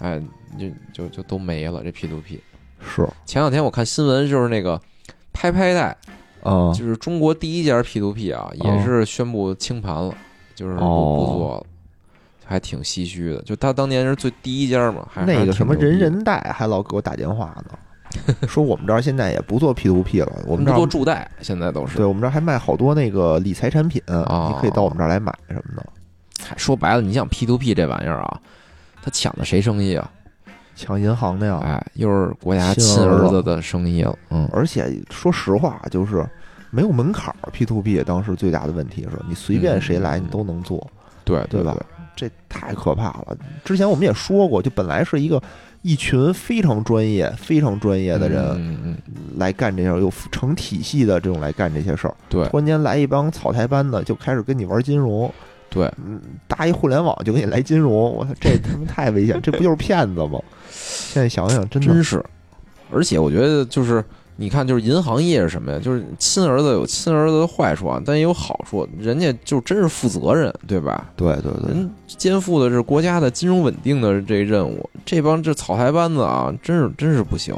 [0.00, 0.20] 哎，
[0.58, 2.40] 就就就都没了这 P to P。
[2.80, 3.06] 是。
[3.24, 4.80] 前两天我看新闻，就是那个
[5.32, 5.96] 拍拍贷，
[6.42, 10.14] 啊，就是中国第一家 P to P 啊，也是宣布清盘了，
[10.54, 11.16] 就是不哦。
[11.18, 11.66] 不做了，
[12.44, 13.42] 还挺唏嘘的。
[13.42, 17.54] 就他当年是最第一家嘛，还那个什么人，人贷还老给我打电话。
[17.68, 17.78] 呢，
[18.48, 21.98] 说我们这儿现在也不做 P to P 了，我们这儿做助贷，现在都是。
[21.98, 24.52] 对我们这儿还卖好多那个理财产品，哦。
[24.52, 25.86] 你可以到我们这儿来买什么的，
[26.56, 28.40] 说白了，你想 P to P 这玩意儿啊，
[29.02, 30.10] 他抢的谁生意啊？
[30.76, 31.60] 抢银行的呀。
[31.62, 34.16] 哎，又是国家亲亲儿子的生意了。
[34.30, 36.24] 嗯，而且说实话，就是
[36.70, 40.86] 没有门槛儿，P to P 当时最大的问题是你随便谁来嗯你都能做，
[41.24, 41.76] 对对吧？
[42.16, 43.36] 这太可怕了。
[43.64, 45.42] 之前我们也说过，就本来是一个
[45.82, 48.96] 一群非常专业、非常专业的人
[49.36, 52.14] 来干这事儿，有成体系的这种来干这些事儿。
[52.28, 55.32] 对突然间来一帮草台班子，就开始跟你玩金融，
[55.70, 60.38] 对，嗯，搭一互联网就给你来金融，我操，这 他妈太危险，这不就是骗子吗？
[60.70, 62.22] 现在想想，真的真是。
[62.92, 64.04] 而且我觉得就是。
[64.36, 65.78] 你看，就是银行业是什么呀？
[65.78, 68.88] 就是亲儿子有亲儿子的坏处啊，但也有好处。
[68.98, 71.10] 人家就真是负责任，对吧？
[71.14, 74.88] 对对对，人肩负的是国家的金融稳定的这任务。
[75.04, 77.54] 这帮这草台班子啊，真是真是不行，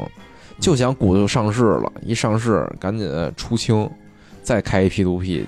[0.59, 3.89] 就想股就上市了，一上市赶紧出清，
[4.41, 5.45] 再开一 P to P。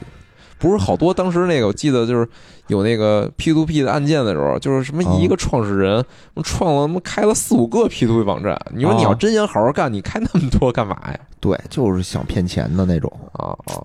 [0.57, 2.27] 不是好多当时那个，我记得就是
[2.67, 6.03] 有那个 P to P 的案件的时候，就是什么一个创始人
[6.43, 8.59] 创了他妈开了四五个 P to P 网站。
[8.73, 11.19] 你说你要真想好好干，你开那么多干嘛呀？
[11.39, 13.83] 对， 就是想骗钱的那种啊啊！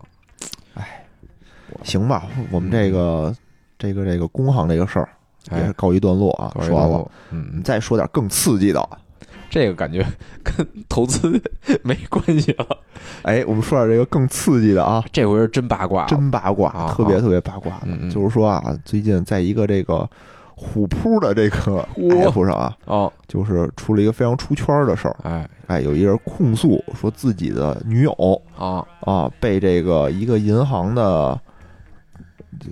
[0.74, 1.04] 哎，
[1.82, 3.34] 行吧，我们这个
[3.78, 5.08] 这个这个工行这个事儿
[5.52, 7.10] 也是告一段落啊，说完了。
[7.30, 8.88] 嗯，再说点更刺激的。
[9.50, 10.06] 这个感觉
[10.42, 11.38] 跟投资
[11.82, 12.66] 没关系了。
[13.22, 17.80] 哎，我们说点这个更刺激的啊，这回是真八卦，真八卦，特别特别八卦。
[17.80, 18.10] 的。
[18.10, 20.08] 就是说啊，最近在一个这个
[20.54, 25.16] 虎扑的这个 app 上啊，哦，就是出了一个非常出圈的事儿。
[25.24, 25.48] 哎。
[25.66, 28.84] 哎，有一人控诉说自己的女友啊。
[29.00, 31.38] 啊被这个一个银行的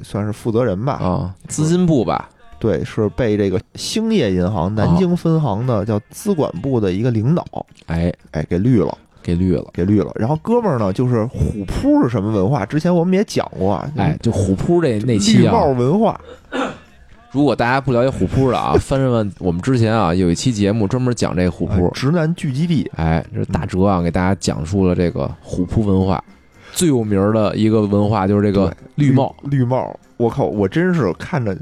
[0.03, 2.29] 算是负责人吧啊，资金部吧。
[2.59, 7.45] 对，是被这个兴业银行南京分行的叫资管部的一个领导，
[7.87, 10.11] 哎哎，给绿了，给绿了，给绿了。
[10.17, 12.67] 然后哥们儿呢，就是虎扑是什么文化？
[12.67, 16.21] 之前我们也讲过，啊，哎，就虎扑这那期啊，绿帽文化。
[17.31, 22.91] 如果大家不了解虎扑的啊， 翻翻我们之前啊有一期节目专门讲这个虎扑直男聚集地。
[22.97, 26.25] 哎，这是大哲啊给大家讲述了这个虎扑文化
[26.73, 29.35] 最有名的一个文化，就是这个绿帽。
[29.43, 31.57] 绿帽，我靠，我真是看着。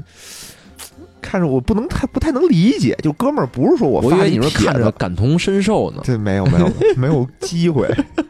[1.29, 7.85] 看着我不能太不太能理解，就哥们儿不是说我我以为你说看着感同身受呢，这没有没有没有机会，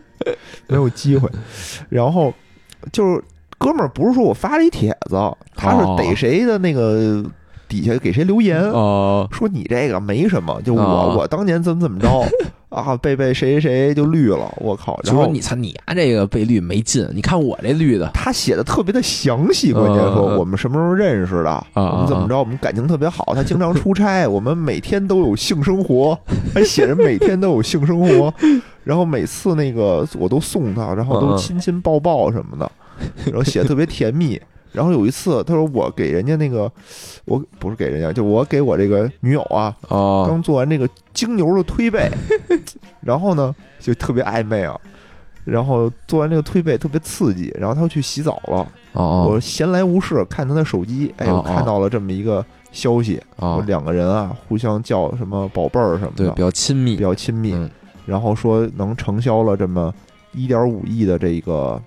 [0.65, 1.29] 没有机会。
[1.89, 2.33] 然后
[2.91, 3.23] 就是
[3.59, 5.15] 哥们儿不是说我发了一帖子，
[5.55, 7.23] 他是逮谁的那个
[7.67, 12.07] 底下给谁留言，说你这个没什么，就我我当年怎么怎么着。
[12.69, 14.99] 啊，被被谁谁谁就绿了，我靠！
[15.01, 26.19] 就说你操你啊，这个被绿没劲，你看我这绿的，他写的特别的详细，关键说我们什么时候认识的，我们怎么着，我们感情特别好，他经常出差， 我们每天都有性生活，
[26.53, 28.31] 还写着每天都有性生活，
[28.83, 32.69] 然后每次那个我都送他，然后都亲亲抱抱什么的，
[33.27, 34.39] 然后写的特别甜蜜。
[34.71, 36.71] 然后有一次，他说我给人家那个，
[37.25, 42.09] 我不是给人家，就我给我这个女友啊，刚做完那个精油的推背，
[43.01, 44.79] 然后呢就特别暧昧啊，
[45.45, 53.19] 然后做完这个推背特别刺激，然后他去洗澡了，我闲来无事看他的手机，哎，我看到了这么一个消息，
[53.65, 57.57] 两个人啊互相叫什么宝贝儿什么的，对，比较亲密，比较亲密，
[58.05, 59.91] 然后说能承销了这么
[60.33, 61.81] 一点五亿的这个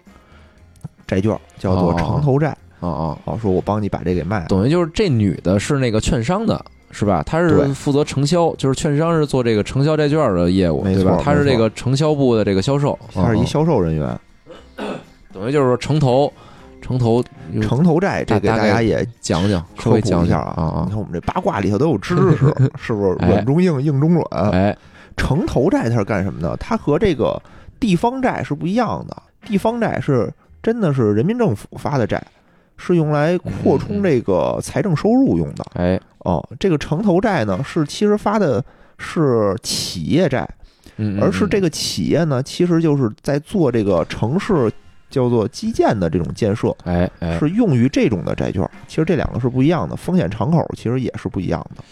[1.07, 2.57] 债券，叫做长投债。
[2.81, 3.19] 啊啊！
[3.25, 7.23] 好，说我帮你把这给卖了，等于就是这女的是那个券商的，是吧？
[7.25, 11.21] 她是负责承销，就是券商是做这个承销债券的业务，对吧？
[11.23, 14.19] 她是这个承销部的这个销售，她是一销售人员。
[15.33, 16.33] 等于就是说城投，
[16.83, 17.23] 城投，
[17.63, 20.83] 城投债，这给大家也讲讲，科普一下啊啊！
[20.87, 23.27] 你看我们这八卦里头都有知识， 是不是？
[23.27, 24.51] 软中硬，硬中软。
[24.51, 24.77] 哎，
[25.17, 26.57] 城投债它是干什么的？
[26.57, 27.41] 它和这个
[27.79, 29.17] 地方债是不一样的。
[29.47, 32.21] 地方债是真的是人民政府发的债。
[32.83, 38.65] 是用来扩充这个财政收入用的，哎，哦，这个城投债呢，是其实发的
[38.97, 40.49] 是企业债，
[41.21, 44.73] 而是这个企业呢，其实就是在做这个城市
[45.11, 48.67] 叫做基建的这种建设，哎，是用于这种的债券。
[48.89, 51.85] 其实这两个是不一样的，风险敞口其实也是不一样的。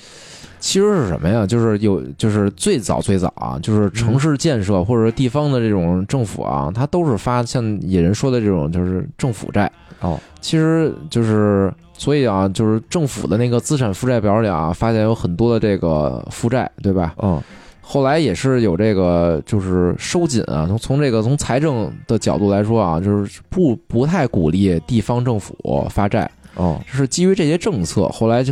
[0.60, 1.46] 其实是什么呀？
[1.46, 9.70] 就是有，就是最早最早啊，就是城市建设或者地方的这种政府啊，它都是发像野人说的这种，就是政府债。
[10.00, 17.14] 哦，其实就是，所以啊，就是政府的那个资产负债表里啊，发现有很多的这个负债，对吧？
[17.20, 17.42] 嗯，
[17.80, 25.56] 后来也是有这个，就是收紧啊，从从这个从财政的角度来说啊，就是不不太鼓励地方政府
[25.90, 26.30] 发债。
[26.54, 28.44] 哦，是基于这些政策，后来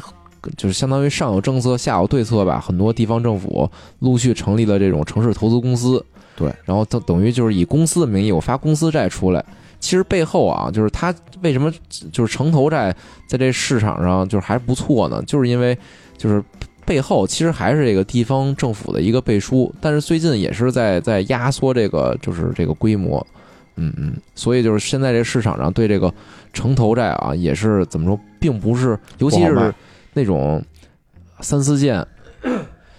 [0.47, 2.61] 就就是相当于上有政策，下有对策吧。
[2.61, 3.69] 很多地方政府
[3.99, 6.05] 陆续成立了这种城市投资公司，
[6.37, 9.45] 对，然后等等于就是以公司的名义，我发公司债出来。
[9.79, 11.71] 其实背后啊，就是它为什么
[12.11, 12.95] 就是城投债
[13.29, 15.23] 在这市场上就是还不错呢？
[15.27, 15.77] 就是因为
[16.17, 16.43] 就是
[16.85, 23.25] 背后其实还是这个地方政府的一个背书，但是最近也是在在压缩这个就是这个规模，
[23.77, 26.13] 嗯嗯，所以就是现在这市场上对这个
[26.55, 29.75] 城投债啊也是怎么说，并不是，尤其是
[30.17, 30.65] 那种
[31.41, 32.05] 三四线，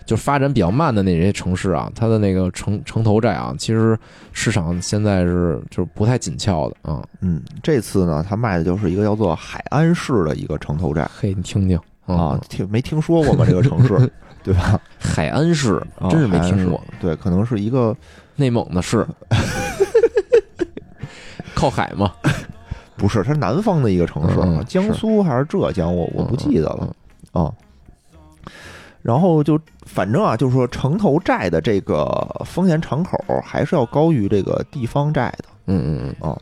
[0.06, 3.98] 就发展比较慢的那些城市啊，它的那个城城投债啊，其实
[4.32, 7.04] 市场现在是就是不太紧俏的啊。
[7.22, 13.44] 嗯，这次呢，他卖的就是一个叫做海安市的一个城投债嘿，你听听啊，，听没听说过吗？
[13.50, 13.98] 这个城市，
[14.44, 14.80] 对吧？
[15.00, 17.96] 海安市啊真是没听过，对，可能是一个
[18.36, 19.06] 内蒙的市，
[21.56, 22.14] 靠海嘛，
[22.96, 26.96] 不是，它是南方的一个城市，江苏还是浙江，我我不记得了
[27.32, 27.54] 啊。
[29.02, 32.06] 然后就反正啊，就是说城投债的这个
[32.44, 36.38] 风险敞口还是要高于这个地方债的，嗯嗯嗯啊，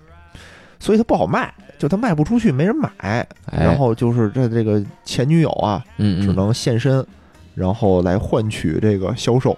[0.79, 2.89] 所以它不好卖，就它卖不出去，没人买。
[2.99, 7.05] 哎然后就是这这个前女友啊，嗯嗯，只能现身，
[7.53, 9.55] 然后来换取这个销售。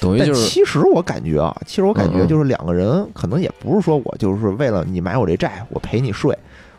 [0.00, 6.36] 但等于就是其实我感觉啊，其实我感觉就是两个人可能也不是说我就是为了你买我这债，我陪你睡，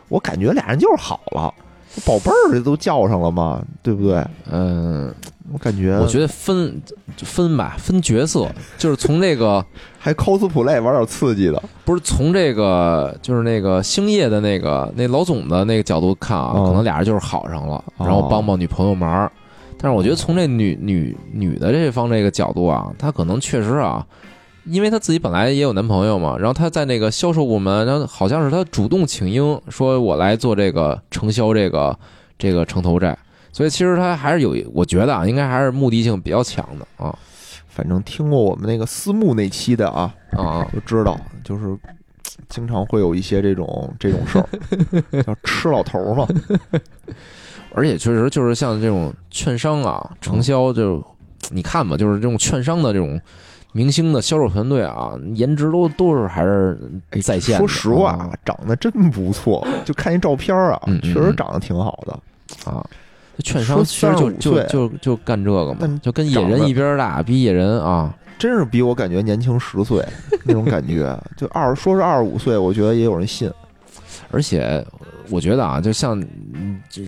[0.08, 1.54] 我感觉俩人就是好了，
[2.04, 4.24] 宝贝儿这都叫上了嘛，对不对？
[4.50, 5.12] 嗯，
[5.52, 6.80] 我感觉我觉得分
[7.16, 9.64] 分吧，分角色，就是从这个
[9.98, 19.30] 还 cosplay 玩点刺激的，不是从这个就是那个星夜的那个那老总的那个角度看啊，哦可能俩人就是好上了，哦然后帮帮女朋友忙。
[19.80, 24.04] 但是我觉得从这女女女的这方这个角度啊，她可能确实啊，
[24.68, 31.98] 因为她自己本来也有男朋友嘛，然后她在那个销售部门，然后好像是她主动请缨，说我来做这个承销这个
[32.38, 33.16] 这个城投债，
[33.52, 37.16] 所以其实她还是有，我觉得啊，应该还是目的性比较强的啊
[37.68, 40.68] 反正听过我们那个私募那期的啊，啊啊！
[40.72, 41.76] 就知道就是。
[42.48, 46.26] 经常会有一些这种这种事儿，叫吃老头儿嘛。
[47.74, 51.04] 而且确实就是像这种券商啊，承销就
[51.50, 53.20] 你看吧，就是这种券商的这种
[53.78, 56.76] 明星的销售团队啊，颜值都都是还是
[57.10, 57.58] 哎在线的。
[57.58, 62.12] 说实话啊，长得真不错， 就看一照片啊确实长得挺好的。
[62.68, 62.84] 啊，
[63.36, 70.04] 这券商其实就说35就就就干这个嘛，就跟野人一边大，比野人啊，真是比我感觉年轻十岁
[70.42, 73.48] 那种感觉， 就二说是二十五岁，我觉得也有人信。
[74.30, 74.84] 而且
[75.30, 76.18] 我觉得啊，就像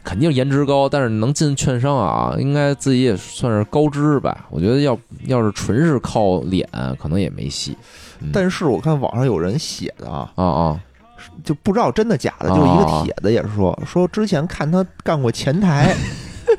[0.04, 4.46] 肯定颜值高，但是能进券商啊，应该自己也算是高知吧。
[4.50, 6.68] 我觉得要要是纯是靠脸，
[6.98, 7.76] 可能也没戏。
[8.22, 10.80] 嗯但是我看网上有人写的啊，啊啊，
[11.42, 15.94] 就不知道真的假的，哦就一个帖子也是说说之前看他干过前台，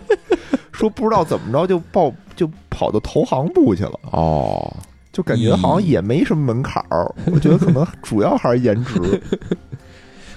[0.74, 4.76] 说不知道怎么着就报就跑到投行部去了，哦，
[5.12, 7.14] 就感觉好像也没什么门槛儿。
[7.28, 9.22] 我觉得可能主要还是颜值，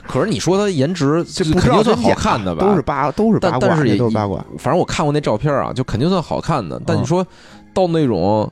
[0.06, 2.64] 可是你说他颜值，这不肯定算好看的吧？
[2.64, 4.44] 都是八都是八卦，但但是也都是八卦。
[4.58, 6.80] 反正我看过那照片啊，就肯定算好看的。
[6.86, 7.26] 但嗯你说
[7.72, 8.50] 到那种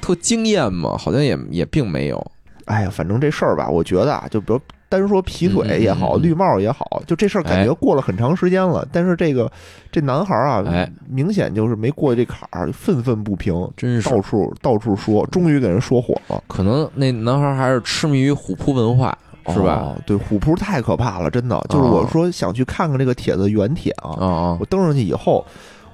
[0.00, 2.24] 特惊艳嘛，好像也也并没有。
[2.66, 9.50] 哎呀，反正这事儿吧，我觉得啊，就比如单说劈腿也好，绿帽也好，就这事儿感觉过了很长时间了，但是这个
[9.90, 19.16] 这男孩儿啊，哎明显就是没过这坎儿，愤愤不平，真是到处到处说，终于给人说火了，可能那男孩还是痴迷于虎扑文化，
[19.52, 19.80] 是吧？
[19.82, 21.60] 哦对，虎扑太可怕了，真的。
[21.68, 25.44] 就是我说想去看看这个帖子原帖啊，我登上去以后。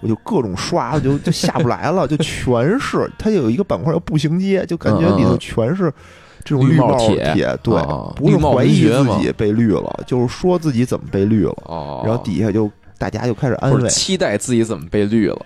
[0.02, 5.92] 我就各种刷，就就下不来了，就全是它有一个板块叫步行街，就感觉里头全是
[6.42, 7.74] 这种绿帽帽帖对
[8.16, 15.38] 不是怀疑自己被绿了，就是说自己怎么被绿了，哦，然后底下就大家就开始安慰，期待自己怎么被绿了。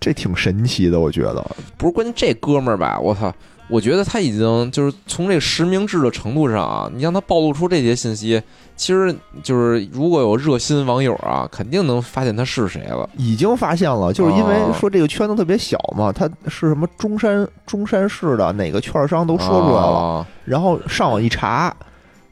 [0.00, 1.56] 这挺神奇的，我觉得。
[1.76, 3.32] 不是，关键这哥们儿吧，我操！
[3.68, 8.40] 我觉得他已经就是从这个实名制的程度上啊，你让他暴露出这些信息，
[8.76, 13.08] 其实就是如果有热心网友啊，肯定能发现他是谁了。
[13.16, 21.74] 已经发现了，就是因为哦说这个圈子特别小嘛，他是什么中山中山市的哪个券商都说出来了，啊然后上网一查，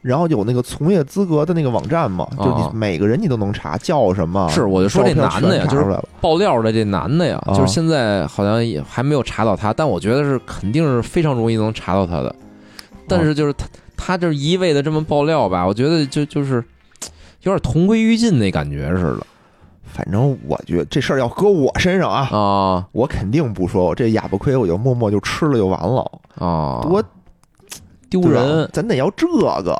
[0.05, 7.55] 然后有那个从业资格的那个网站嘛，就你每个人你都能查叫什么，是我就说这男的呀就是爆料的这男的呀，啊。
[7.55, 12.35] 就是现在好像也还没有查到他，但我觉得是肯定是非常容易能查到他的。
[13.07, 13.65] 但是就是他
[13.97, 16.63] 他就是一味的这么爆料吧，我觉得就就是
[17.41, 19.25] 有点同归于尽那感觉似的。
[19.85, 22.85] 反正我觉得这事儿要搁我身上啊，啊。
[22.91, 27.01] 我肯定不说，我这哑巴亏我就默默就吃了就完了，啊，多
[28.09, 29.79] 丢人，咱得要这个。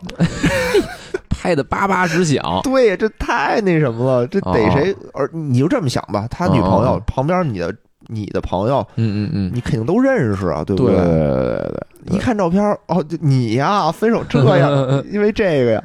[1.29, 2.41] 拍的叭叭直响。
[2.63, 4.95] 对，这太那什么了，这得谁？
[5.13, 7.75] 而你就这么想吧，他女朋友旁边你的
[8.07, 11.73] 你的朋友，嗯嗯嗯，你肯定都认识啊，对不对对对对
[12.07, 15.83] 对，一看照片，哦，就你呀，分手这 样，因为这个呀，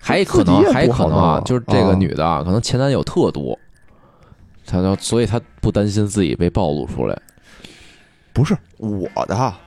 [0.00, 3.58] 还可能还可能啊，就是这个啊女的啊，可能前男友特多，
[4.64, 7.18] 她就所以她不担心自己被暴露出来。
[8.32, 9.58] 不是我的哈。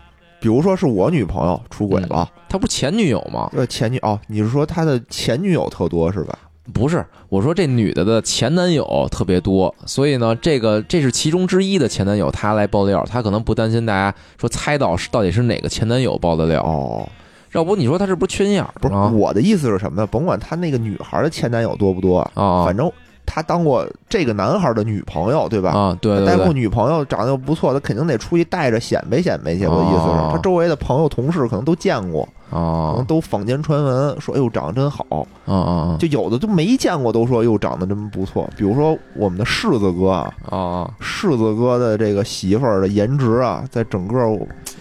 [0.44, 3.50] 比如说是我女朋友出轨了，她不是前女友吗？
[3.54, 6.38] 呃，前女哦，你是说他的前女友特多是吧？
[6.74, 16.62] 不是，我说这女的的前男友特别多，所以呢，这个这是其中之一的前男友，她来爆料，她可能不担心大家说猜到是到底是哪个前男友爆的料。
[16.62, 17.08] 哦，
[17.54, 19.10] 要不你说她是不是缺心眼儿不是啊？
[19.16, 20.06] 我的意思是什么呢？
[20.06, 22.92] 甭管他那个女孩的前男友多不多，啊，反正
[23.34, 25.72] 他当过这个男孩的女朋友，对吧？
[25.72, 29.66] 啊，对对带过，女朋友，长得又不错，他肯定得出去带着显摆显摆去。
[29.66, 35.28] 我的意思哦是，他周围的朋友、同事可能都见过，可能啊都坊间传闻说：“哎呦，长得真好。
[35.46, 40.10] 啊啊”就有的都没见过，都说：“哎呦，长得真不错。”比如说我们的柿子哥
[40.56, 40.88] 啊！
[41.02, 44.16] 柿子哥的这个媳妇儿的颜值啊，在整个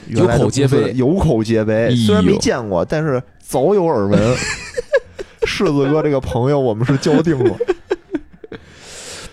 [0.09, 1.97] 有口皆碑有口皆碑。
[1.97, 4.21] 虽然没见过，但是早有耳闻。
[5.45, 7.57] 柿子哥这个朋友，我们是交定了。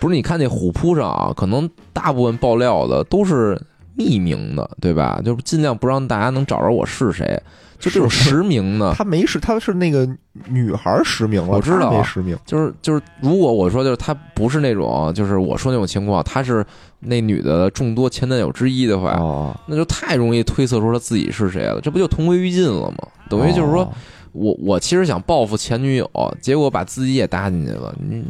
[0.00, 3.60] 不是，你看那虎扑上啊，可能大部分爆料的都是
[3.96, 5.20] 匿名的，对吧？
[5.24, 7.40] 就是尽量不让大家能找着我是谁。
[7.78, 10.06] 就这种实名的， 他没实，他是那个
[10.48, 12.36] 女孩实名了，我知道没实名。
[12.44, 16.62] 就是就是，如果我说就是他不是那种，就是我说那种情况，他是
[16.98, 23.08] 那女的众多前男友之一的话，哦，那就太容易推测出他自己是谁了，这不就同归于尽了吗？
[23.30, 23.92] 等于就是说哦
[24.32, 26.10] 我我其实想报复前女友，
[26.42, 28.22] 结果把自己也搭进去了，你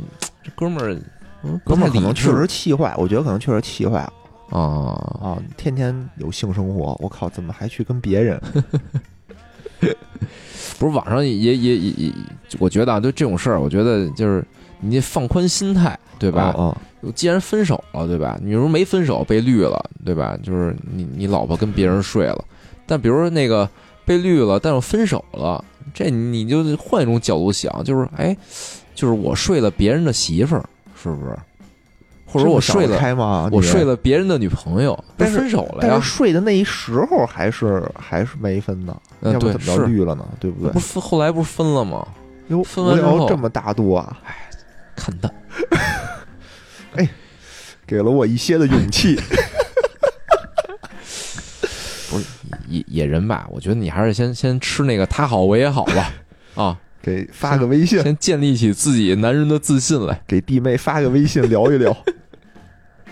[0.44, 0.96] 这哥们儿
[1.42, 4.12] 不太哥们儿可能确实气坏，我觉得可能确实气坏了
[4.50, 4.60] 啊，
[5.22, 5.38] 啊！
[5.56, 8.40] 天天有性生活，我靠，怎么还去跟别人？
[10.78, 12.12] 不是网上也也也也，
[12.58, 14.44] 我觉得啊，就这种事儿，我觉得就是
[14.80, 16.52] 你得放宽心态，对吧？
[16.56, 16.76] 哦，
[17.14, 18.38] 既然分手了，对吧？
[18.42, 20.36] 你如果没分手被绿了，对吧？
[20.42, 22.44] 就是你你老婆跟别人睡了，
[22.86, 23.68] 但比如说那个
[24.04, 25.62] 被绿了，但是分手了，
[25.94, 28.36] 这你就换一种角度想，就是哎，
[28.94, 30.64] 就是我睡了别人的媳妇儿，
[31.02, 31.36] 是不是？
[32.26, 33.48] 或者我睡了开吗？
[33.50, 36.08] 我睡了别人的女朋友，但是分手了呀但是？
[36.10, 40.24] 睡的那一时候还是还是没分呢，嗯，要不怎么着是，绿了呢？
[40.38, 40.78] 对不对不？
[40.78, 42.06] 是后来不是分了吗？
[42.48, 44.34] 哟，分完之后这么大度啊，哎
[44.94, 45.32] 看淡，
[46.94, 47.08] 哎
[47.86, 49.18] 给了我一些的勇气。
[52.10, 52.24] 不是
[52.68, 56.12] 野野人吧，我觉得你还是先先吃那个他好我也好吧，
[56.54, 60.20] 啊，给发个微信，先建立起自己男人的自信来。
[60.26, 61.96] 给弟妹发个微信聊一聊。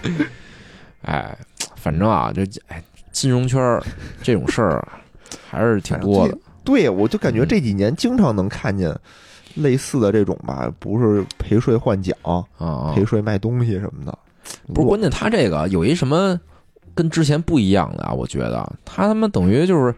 [1.02, 1.36] 哎，
[1.76, 3.82] 反正啊，这哎，金融圈儿
[4.22, 4.86] 这种事儿
[5.48, 6.36] 还是挺多的。
[6.64, 8.94] 对，我就感觉嗯这几年经常能看见
[9.54, 14.18] 类似的这种吧，不是陪睡换奖、啊啊，陪睡卖东西什么的。
[14.74, 16.38] 不是关键，他这个有一什么
[16.94, 18.12] 跟之前不一样的啊？
[18.12, 19.94] 我觉得他他妈等于就是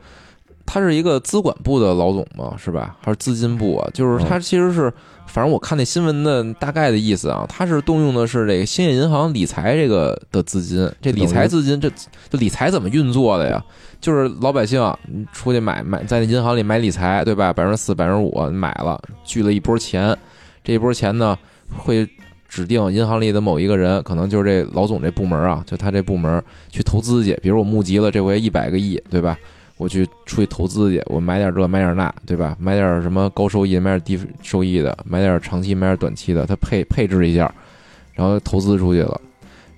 [0.72, 2.96] 他是一个资管部的老总嘛，是吧？
[3.00, 3.90] 还是资金部啊？
[3.92, 4.92] 就是他其实是，
[5.26, 11.90] 反正我看那新闻的大概的意思啊，他是动用的是这个兴业银行理财这个的资金，这理财资金这
[12.30, 13.60] 这理财怎么运作的呀？
[14.00, 17.52] 就是老百姓你出去买买在那银行里买理财，对吧？
[17.52, 20.16] 百分之四、百分之五买了，聚了一波钱，
[20.62, 21.36] 这一波钱呢
[21.78, 22.08] 会
[22.48, 26.40] 指定银行里的某一个人，可能就是这老总这部门啊，就他这部门
[26.70, 27.36] 去投资去。
[27.42, 29.36] 比如我募集了这回一百个亿，对吧？
[29.80, 32.54] 我去出去投资去，我买点这，买点那，对吧？
[32.60, 37.50] 买点什么高收益，买点低收益的，买点长期，买点短期的，他配配置一下，
[38.12, 39.18] 然后投资出去了。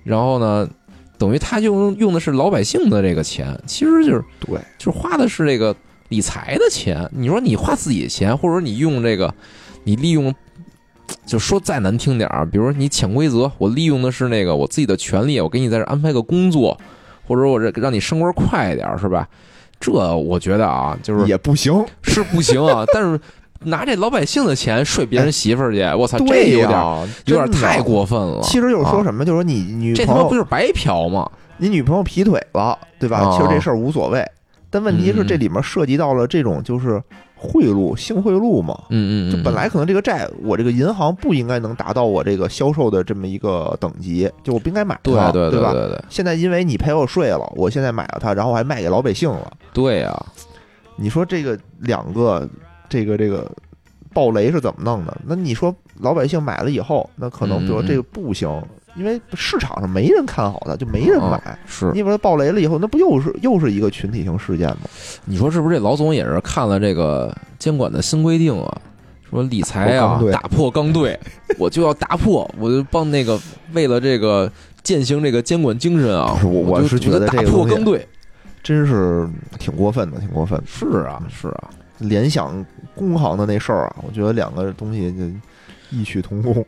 [0.03, 0.69] 然后呢，
[1.17, 5.73] 等于他用用的是老百姓的这个钱，其实就是对，就是花的是这个
[6.09, 7.09] 理财的钱。
[7.13, 9.33] 你说你花自己的钱，或者说你用这个，
[9.85, 10.35] 你利用，
[11.25, 16.77] 就说再难听点儿，比如说你潜规则，我利用的是那个我自己的权利，我给你在这安排个工作，
[17.25, 19.29] 或者我这让你升官快一点儿，是吧？
[19.79, 21.83] 这我觉得啊，就是也不行。
[22.01, 23.19] 是不行啊， 但是
[23.65, 27.81] 拿这老百姓的钱睡别人媳妇儿去，我操，这有点呀，有点真的太。
[27.81, 28.41] 过分了。
[28.43, 31.29] 其实就是说啊什么，就是说你女这他妈朋友不就是白嫖吗？
[31.57, 33.21] 你女朋友劈腿了，对吧？
[33.21, 34.25] 哦其实这事儿无所谓，
[34.69, 37.01] 但问题是嗯这里面涉及到了这种就是
[37.43, 38.73] 贿赂、性贿赂嘛。
[38.89, 45.73] 嗯嗯嗯，就本来可能这个债，我这个银行不应该能达到我这个销售的这么一个等级，就我不应该买它，对对对吧？
[45.73, 49.51] 对对现在因为你陪我睡了，我现在买了它，然后我还卖给老百姓了。
[49.73, 50.25] 对呀，
[50.95, 52.47] 你说这个两个，
[52.87, 53.51] 这个这个
[54.13, 55.17] 暴雷是怎么弄的？
[55.25, 58.49] 那你说老百姓买了以后，那可能比如这个不行，
[58.95, 61.57] 因为市场上没人看好它，就没人哦买。
[61.65, 64.81] 是你把它爆雷了以后，那不又是又是一个群体性事件吗？
[65.25, 65.75] 你说是不是？
[65.75, 68.81] 这老总也是看了这个监管的新规定啊，
[69.29, 71.19] 说理财啊打破刚，队打破刚队，
[71.57, 73.39] 我就要打破，我就帮那个
[73.73, 74.51] 为了这个
[74.83, 78.07] 践行这个监管精神啊我我就是觉得打破刚兑。
[78.61, 79.27] 真是
[79.59, 80.63] 挺过分的，挺过分的。
[80.65, 82.65] 是啊，是啊，联想
[82.95, 86.65] 工行的那事儿啊，我觉得两个东西就异曲同工。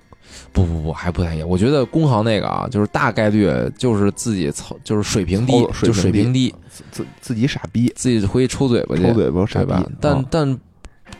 [0.51, 1.47] 不不不，还不太一样。
[1.47, 9.73] 我觉得工行那个啊，就是大概率就是自己操，就是水平低，就水平低自自自己傻逼，自己回去抽嘴巴去，抽嘴巴傻逼？
[9.99, 10.59] 但啊但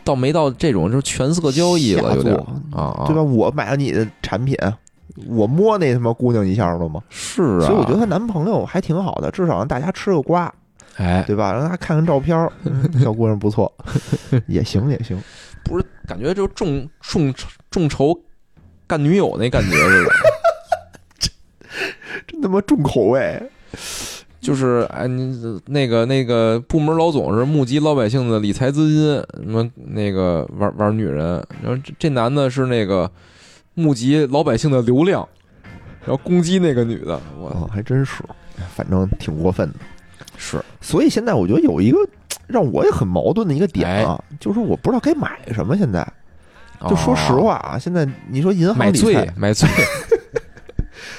[0.04, 2.34] 倒没到这种就是全色交易了，瞎有点
[2.72, 3.22] 啊啊，对吧？？
[3.22, 4.56] 我买了你的产品，
[5.26, 7.02] 我摸那他妈姑娘一下了吗？
[7.08, 10.52] 是啊，所以我觉得她男朋友还挺好的，至少让大家吃个瓜，
[10.96, 11.52] 哎，对吧？
[11.52, 12.36] 让大家看看照片
[13.02, 13.72] 小姑娘不错，
[14.46, 15.18] 也行也行。
[15.64, 17.34] 不是感觉就众众
[17.70, 18.16] 众筹
[18.86, 20.10] 干女友那感觉似的。
[22.26, 23.40] 真他妈重口味，
[24.40, 29.14] 就是哎，你那个那个部门老总是募集老百姓的理财资金，
[29.44, 33.10] 什么那个玩玩女人，然后这这男的是那个
[33.74, 35.28] 募集老百姓的流量，
[36.00, 38.24] 然后攻击那个女的，我操，还真是，
[38.74, 39.78] 反正挺过分的。
[40.38, 41.98] 是所以现在我觉得有一个
[42.46, 45.76] 让我也很矛盾的一个点啊，就是我不知道该买什么。
[45.76, 46.06] 现在
[46.88, 49.68] 就说实话啊，现在你说银哦买醉行理财，买醉，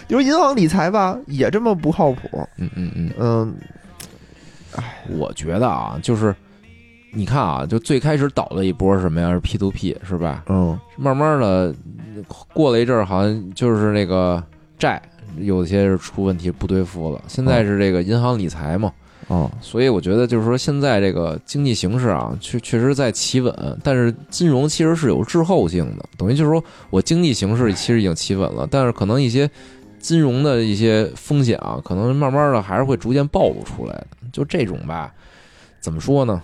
[0.08, 2.48] 你说银行理财吧，也这么不靠谱。
[2.58, 3.56] 嗯嗯嗯，嗯，
[5.18, 6.36] 我觉得啊，就是
[7.12, 9.32] 你看啊，就最开始倒的一波是什么呀？
[9.32, 10.44] 是 P to P 是吧？
[10.48, 11.74] 嗯慢慢的
[12.54, 14.44] 过了一阵儿，好像就是那个
[14.78, 15.02] 债
[15.38, 17.22] 有些是出问题不兑付了。
[17.28, 18.92] 现在是这个银行理财嘛，
[19.28, 29.50] 哦，所以我觉得就是说现在这个经济形势啊，确确实在企稳，但是金融其实是有滞后性的，等于就是说我经济形势其实已经企稳了，但是可能一些
[30.00, 34.08] 金融的一些风险啊，可能慢慢的还是会逐渐暴露出来的。
[34.32, 35.14] 就这种吧，
[35.82, 36.42] 怎么说呢？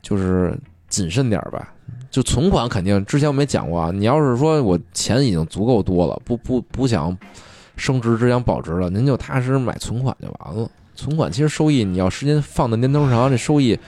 [0.00, 0.56] 就是
[0.88, 1.72] 谨慎点儿吧。
[2.08, 7.16] 就存款肯定，之前我们也讲过啊，你要是说我钱已经足够多了，不不不想
[7.76, 10.70] 升值，只想保值了，您就踏实买存款就完了。
[10.94, 13.78] 存款其实收益，你要时间放的年头长，这收益，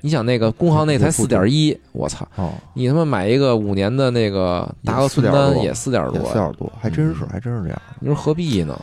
[0.00, 2.26] 你想那个工行那才四点一，我操！
[2.36, 7.82] 哦，你他妈买一个五年的那个大额存单也四点也多，四点多，还真是嗯还真是这样。
[8.00, 8.78] 你说何必呢？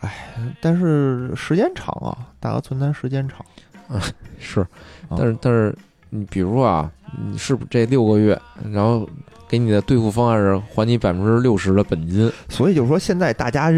[0.00, 0.14] 哎
[0.60, 3.44] 但是时间长啊，大额存单时间长。
[4.38, 4.60] 是，
[5.08, 5.74] 啊但是但是
[6.10, 6.90] 你比如说啊，
[7.30, 8.38] 你是不是这六个月，
[8.70, 9.08] 然后
[9.48, 12.30] 给你的兑付方案是还你百分之六十的本金？
[12.48, 13.72] 所以就是说，现在大家，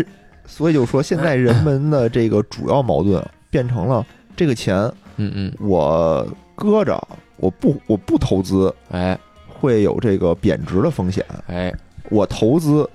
[0.51, 4.05] 所以就说，现在人们的这个主要矛盾变成了
[4.37, 4.77] 这个钱
[5.17, 6.27] 嗯嗯，我
[6.57, 7.01] 搁着，
[7.37, 9.17] 我不我不投资，哎
[9.49, 11.73] 会有这个贬值的风险；哎，
[12.11, 12.89] 我投资，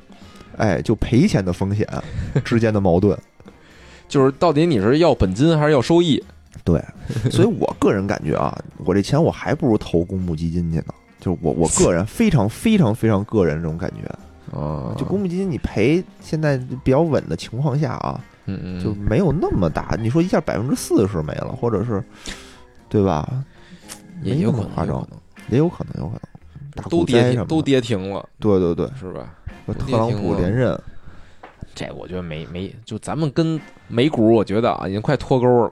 [0.57, 1.87] 哎，就赔钱的风险
[2.43, 3.17] 之间的矛盾。
[4.07, 6.21] 就是到底你是要本金还是要收益？
[6.63, 6.83] 对，
[7.31, 10.93] 所以我个人感觉啊，我这钱我还不如投公募基金去呢。
[11.19, 14.07] 就是我我个人非常非常非常个人这种感觉，
[14.55, 19.97] 啊，就公募基金你赔现在比较稳的情况下啊，嗯嗯，就没有那么大。
[19.99, 22.03] 你说一下百分之四十没了，或者是，
[22.89, 23.43] 对吧？
[24.23, 25.07] 也有可能，
[25.49, 26.21] 也有可能，有可能
[26.73, 29.35] 大都跌停，都，跌停了，对对对，是吧？
[29.73, 30.79] 特朗普连任，
[31.73, 35.71] 这我觉得没没，就咱们跟美股，我觉得啊，已经快脱钩了。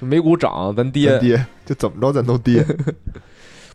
[0.00, 1.18] 就美股涨，咱跌。
[1.18, 2.64] 跌就怎么着咱都跌。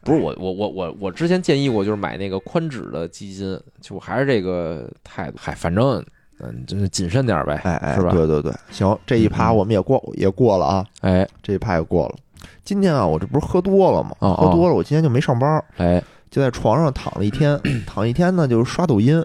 [0.06, 5.38] 不是我我我我我之前建议过，就是买那个宽指的基金，就还是这个态度。
[5.42, 6.06] 嗨，反正
[6.40, 8.12] 嗯，就是谨慎点儿呗，哎哎，是吧？
[8.12, 12.16] 对对对，行，这一趴我们也过也过了啊，哎这一趴也过了。
[12.64, 14.12] 今天啊，我这不是喝多了吗？
[14.20, 19.24] 哦哦喝多了，我今天就没上班，哎，就在床上躺了一天，躺一天呢就是刷抖音，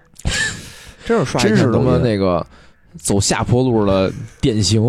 [1.04, 1.98] 真是刷一真是他妈。
[1.98, 2.46] 那个
[2.96, 4.10] 走下坡路的
[4.40, 4.82] 典型。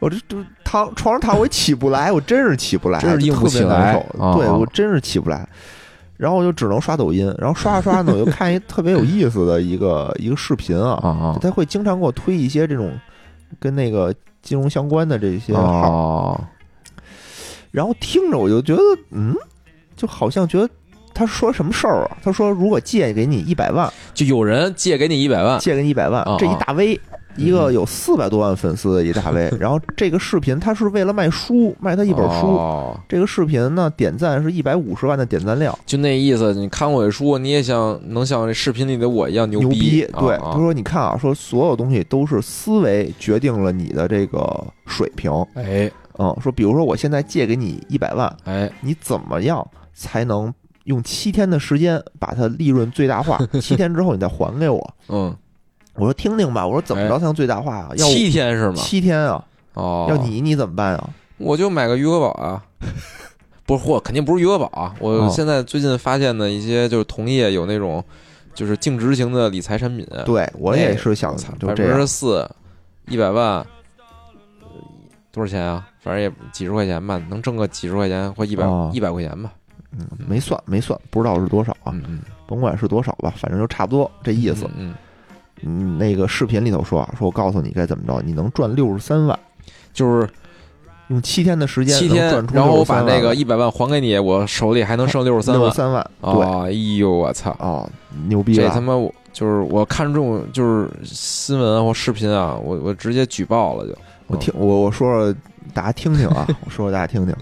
[0.00, 0.36] 我这这
[0.68, 4.34] 躺床上躺，我也起不来，我真是起不来，真是硬不特别起来难受。
[4.36, 5.48] 对我真是起不来，
[6.16, 12.92] 然后我就只能刷抖音，然后刷着刷着呢，我就看一特别有意思的一个一个视频啊，他会经常给我推一些这种
[13.60, 14.12] 跟那个
[14.42, 16.44] 金融相关的这些号，哦，
[17.70, 19.32] 然后听着我就觉得，嗯，
[19.94, 20.68] 就好像觉得
[21.14, 22.16] 他说什么事儿啊？
[22.24, 27.00] 他说如果借给你一百万，就有人借给你一百万，借给你一百万啊，这一啊大 V。
[27.36, 40.06] 一个有四百多万粉丝的一大 V，然后这个视频他是为了卖书，卖他一本书，哦这个视频呢，点赞是一百五十万的点赞量，就那意思，你看我这书，你也像能像这视频里的我一样牛牛逼。
[40.18, 45.30] 对，啊他说你看啊，说所有东西都是思维决定了你的这个水平。
[45.54, 50.52] 哎嗯，说比如说我现在借给你一百万，哎，你怎么样才能
[50.84, 53.38] 用七天的时间把它利润最大化？
[53.60, 54.94] 七天之后你再还给我。
[55.08, 55.36] 嗯，
[55.96, 57.90] 我说听听吧，我说怎么着才能最大化啊？
[57.96, 58.74] 要七天是吗？
[58.76, 59.44] 七天啊？
[59.74, 61.10] 哦，要你你怎么办啊？
[61.38, 62.62] 我就买个余额宝啊。
[63.66, 64.94] 不是，嚯，肯定不是余额宝啊！
[65.00, 68.02] 我哦现在最近发现的一些就是同业有那种
[68.54, 72.06] 就是净值型的理财产品，对我也是想我操，就这样百分之。
[72.06, 72.48] 四，
[73.08, 73.66] 一百万，呃
[75.32, 75.84] 多少钱啊？
[76.00, 79.52] 反正也几十块钱吧，能挣个几十块钱或一百哦一百块钱吧。
[79.98, 81.90] 嗯，没算没算，不知道是多少啊？
[81.92, 84.64] 嗯嗯，甭管是多少吧，反正就差不多这意思。
[84.76, 84.94] 嗯，嗯
[85.62, 89.38] 嗯，那个视频里头说啊，说我告诉你该怎么着，你能赚六十三万。
[89.92, 90.28] 就是
[91.08, 95.62] 用七天的时间七天然后我把那个一百万还给你，我手里还能剩六十三万。
[95.62, 97.56] 六十三万，对哦，哎呦我操！
[97.58, 97.88] 哦，
[98.28, 103.96] 牛逼了这他妈我就是我看中就是新闻或视频啊，我我直接举报了就。
[104.26, 105.34] 我听我我说说
[105.72, 107.34] 大家听听啊， 我说说大家听听，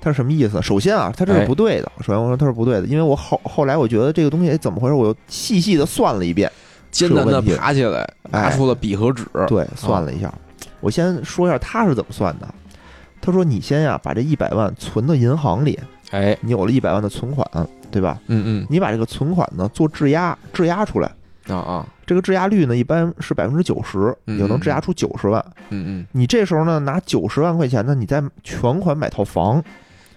[0.00, 0.60] 他是什么意思？
[0.62, 1.90] 首先啊，他这哎是不对的。
[2.00, 6.52] 首先我说他是不对的，因为我后后来我觉得这个东西哎怎么回事，我又细细的算了一遍，
[6.92, 9.26] 艰难的爬起来，拿出了笔和纸。
[9.48, 10.32] 对，算了一下。
[10.80, 12.46] 我先说一下他是怎么算的。
[13.20, 15.78] 他说你先呀把这一百万存到银行里，
[16.10, 17.44] 哎，你有了一百万的存款，
[17.90, 18.20] 对吧？
[18.26, 21.10] 嗯嗯你把这个存款呢做质押，质押出来。
[21.48, 25.44] 嗯，啊啊，这个质押率呢，一般是百分之九十，嗯你能质押出九十万。
[25.70, 29.62] 嗯嗯，你这时候呢，拿九十万块钱呢，你再全款买套房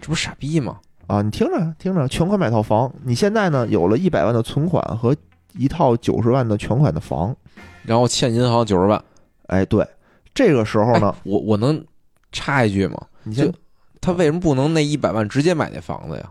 [0.02, 0.78] 这不傻逼吗？
[1.08, 1.22] 啊！
[1.22, 2.92] 你听着听着，全款买套房。
[3.04, 5.16] 你现在呢，有了一百万的存款和
[5.58, 7.36] 一套九十万的全款的房。
[7.84, 9.02] 然后欠银行九十万。
[9.48, 9.88] 哎，对，
[10.34, 11.84] 这个时候哎呢，我我能
[12.32, 12.98] 插一句吗？
[13.24, 13.54] 你先就
[14.02, 16.30] 他为什么不能那一百万直接买那房子呀？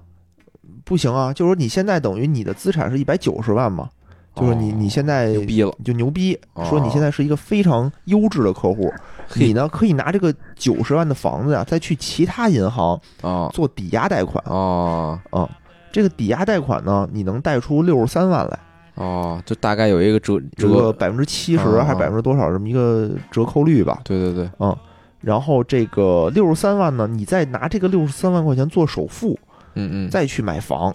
[0.84, 3.88] 不行啊，就是说你现在等于你的资产是一百九十万嘛，
[4.34, 8.92] 就是你哦你现在牛逼了，就牛逼，哦说你现在是一个非常优质的客户，
[9.28, 15.48] 嘿你呢可以拿这个九十万的房子呀，再去其他银行啊做抵押贷款啊啊。
[15.92, 18.58] 这个抵押贷款呢，你能贷出六十三万来，
[18.94, 24.00] 哦，就大概有一个折折，百分之七十哦还是百分之多少这么一个折扣率吧。
[24.04, 24.76] 对对对，嗯，
[25.20, 29.38] 然后这个六十三万呢，你再拿这个六十三万块钱做首付，
[29.74, 30.94] 嗯嗯，再去买房，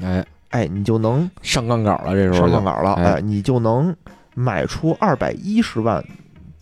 [0.00, 3.04] 哎，哎，你就能上杠杆了，这时候上杠杆了，哎。
[3.14, 3.94] 哎，你就能
[4.34, 6.04] 买出二百一十万，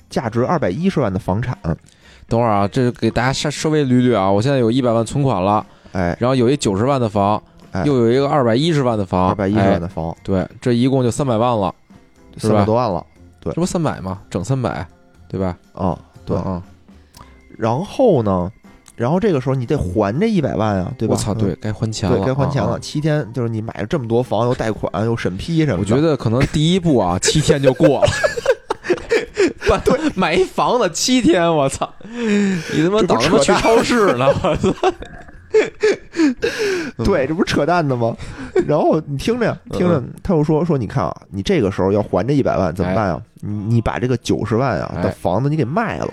[0.08, 1.56] 价值二百一十万的房产，
[2.26, 7.42] 等会儿啊，这给大家稍稍微捋捋啊，我现在有一百万存款了，哎，然后有一九十万的房，
[7.72, 11.74] 哎又有一个二百一十万的房，二百一十万哎的房，对，这一共就三百万了，
[12.36, 13.04] 是三百多万了，
[13.40, 14.20] 对这不三百吗？
[14.30, 14.86] 整三百，
[15.28, 15.56] 对吧？
[15.72, 16.36] 啊，对。
[16.46, 16.62] 嗯，
[17.58, 18.50] 然后呢，
[18.96, 21.14] 然后这个时候你得还这一百万啊，对吧？
[21.14, 22.70] 我操，对嗯，该还钱了，对，该还钱了。
[22.70, 28.08] 啊啊七天就是你买了这么多房，又贷款又审批什么的，我觉得可能第一步啊， 七天就过了。
[29.66, 31.92] 不，对，买一房子七天，我操！
[32.10, 34.72] 你他妈这不等他妈去淡超市呢，我操！
[37.04, 38.14] 对，这不是扯淡的吗？
[38.66, 43.20] 然后你听着呀，听着，他又说说，你看啊，你这个时候要还这一百万怎么办啊？
[43.40, 46.12] 你你把这个九十万啊哎的房子你给卖了，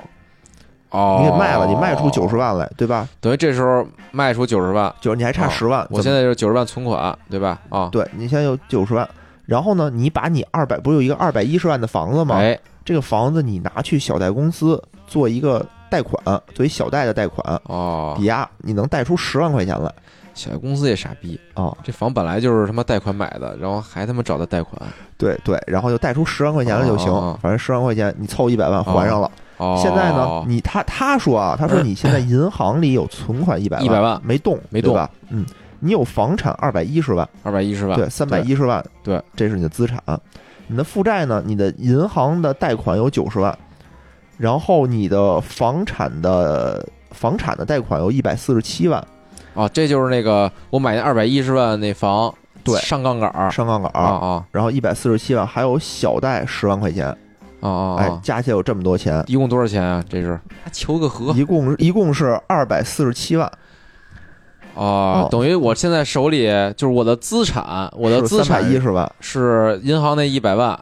[0.92, 3.08] 哦，你给卖了，你卖出九十，万来，对吧？
[3.20, 7.60] 等于这时候卖出九十万，就是你还差哦十万，我现在就是九十万存款，对吧？
[7.70, 9.08] 啊，对你现在有九十万，
[9.46, 12.38] 然后呢，你把你二百不是有一个二百一十万的房子吗？
[12.38, 16.24] 哎，这个房子你拿去小贷公司做一个贷款，
[16.54, 18.16] 作为小贷的贷款哦。
[18.18, 19.92] 抵，押，你能贷出十万块钱来。
[20.34, 21.74] 小贷公司也傻逼，啊！
[21.82, 24.82] 这房本来就是他妈贷款买的，然后还他妈找他贷款，
[25.18, 27.10] 对对，然后就贷出十万块钱来就行
[27.42, 29.32] 反正十万块钱你凑一百万还上了。
[29.56, 34.22] 哦，现在呢，你他他说啊，他说你现在银行里有存款一百100万。
[34.26, 34.94] 没动，没动。
[34.94, 35.10] 吧？
[35.30, 35.46] 嗯，
[35.80, 40.02] 你有房产二百一十万，二百一十万，对，三百一十万，对，这是你的资产。
[40.68, 41.42] 你的负债呢？
[41.46, 43.58] 你的银行的贷款有九十万，
[44.38, 49.02] 然后你的房产的房产的贷款有一百四十七万，
[49.54, 52.34] 啊，这就是那个我买那二百一十万那房，
[52.64, 52.78] 对。
[52.82, 54.46] 上杠杆儿，上杠杆啊啊。
[54.52, 57.08] 然后一百四十七万，还有小贷十万块钱，
[57.62, 57.96] 啊啊！
[57.98, 60.04] 哎啊，加起来有这么多钱，一共多少钱啊？
[60.10, 60.40] 这是？
[60.72, 61.32] 求个和。
[61.34, 63.50] 一共一共是二百四十七万，
[64.74, 69.10] 哦，啊等于我现在手里就是我的资产，我的资产一十万。
[69.22, 70.78] 是银行那一百万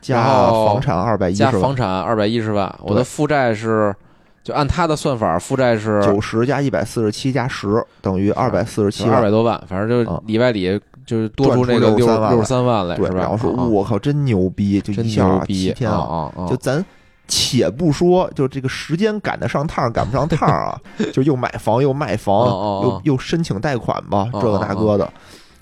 [0.00, 3.94] 加房产二百一加房，产二百一十万，我的负债是
[4.42, 9.30] 就按他的算法，负债是九十加一百四十七加十等于二百四十七万二百。
[9.30, 13.18] 多万，反正就啊里外里就是多出那个63万来六六十三万来，对，是吧？
[13.20, 16.30] 然后说啊我靠，真牛逼，就真一下啊牛逼七天啊！
[16.48, 16.84] 就咱
[17.26, 20.78] 且不说，就这个时间赶得上趟赶不上趟啊，
[21.12, 25.12] 就又买房又卖房，又又申请贷款吧，哦这个那个的，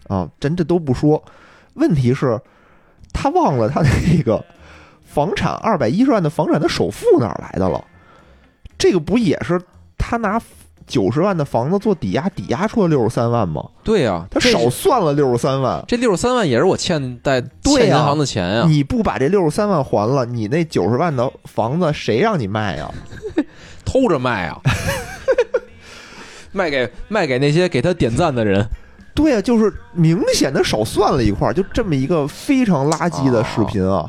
[0.09, 1.21] 啊，咱这都不说。
[1.75, 2.41] 问题是，
[3.13, 4.45] 他忘了他那个
[5.05, 7.83] 房产二百一十万的房产的首付哪儿来的了？
[8.79, 9.61] 这个不也是
[9.97, 10.41] 他拿
[10.87, 13.65] 九十万的房子做抵押，抵押出了六十三万吗？
[13.83, 15.83] 对呀，他少算了六十三万。
[15.89, 22.89] 这六十三万也是我欠贷欠银行的钱呀，你不把这六十三万还了，你那九十万的房子谁让你卖呀？
[23.85, 24.61] 偷着卖啊，
[26.53, 28.69] 卖给卖给那些给他点赞的人。
[29.17, 34.09] 对啊，就是明显的少算了一块儿，就这么一个非常垃圾的视频啊，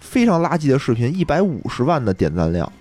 [0.00, 2.72] 非常垃圾的视频，一百五十万的点赞量，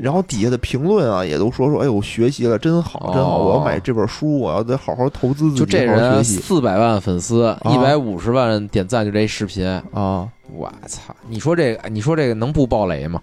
[0.00, 10.28] 然后底下的评论啊也都说说，哎呦，学习了真好，真好，哦我要买这本书，我要得好好投资自己，就这好好人学习四百万粉丝，一百五十万点赞，就这视频，啊。
[10.52, 11.14] 我操！
[11.28, 13.22] 你说这个，你说这个能不爆雷吗？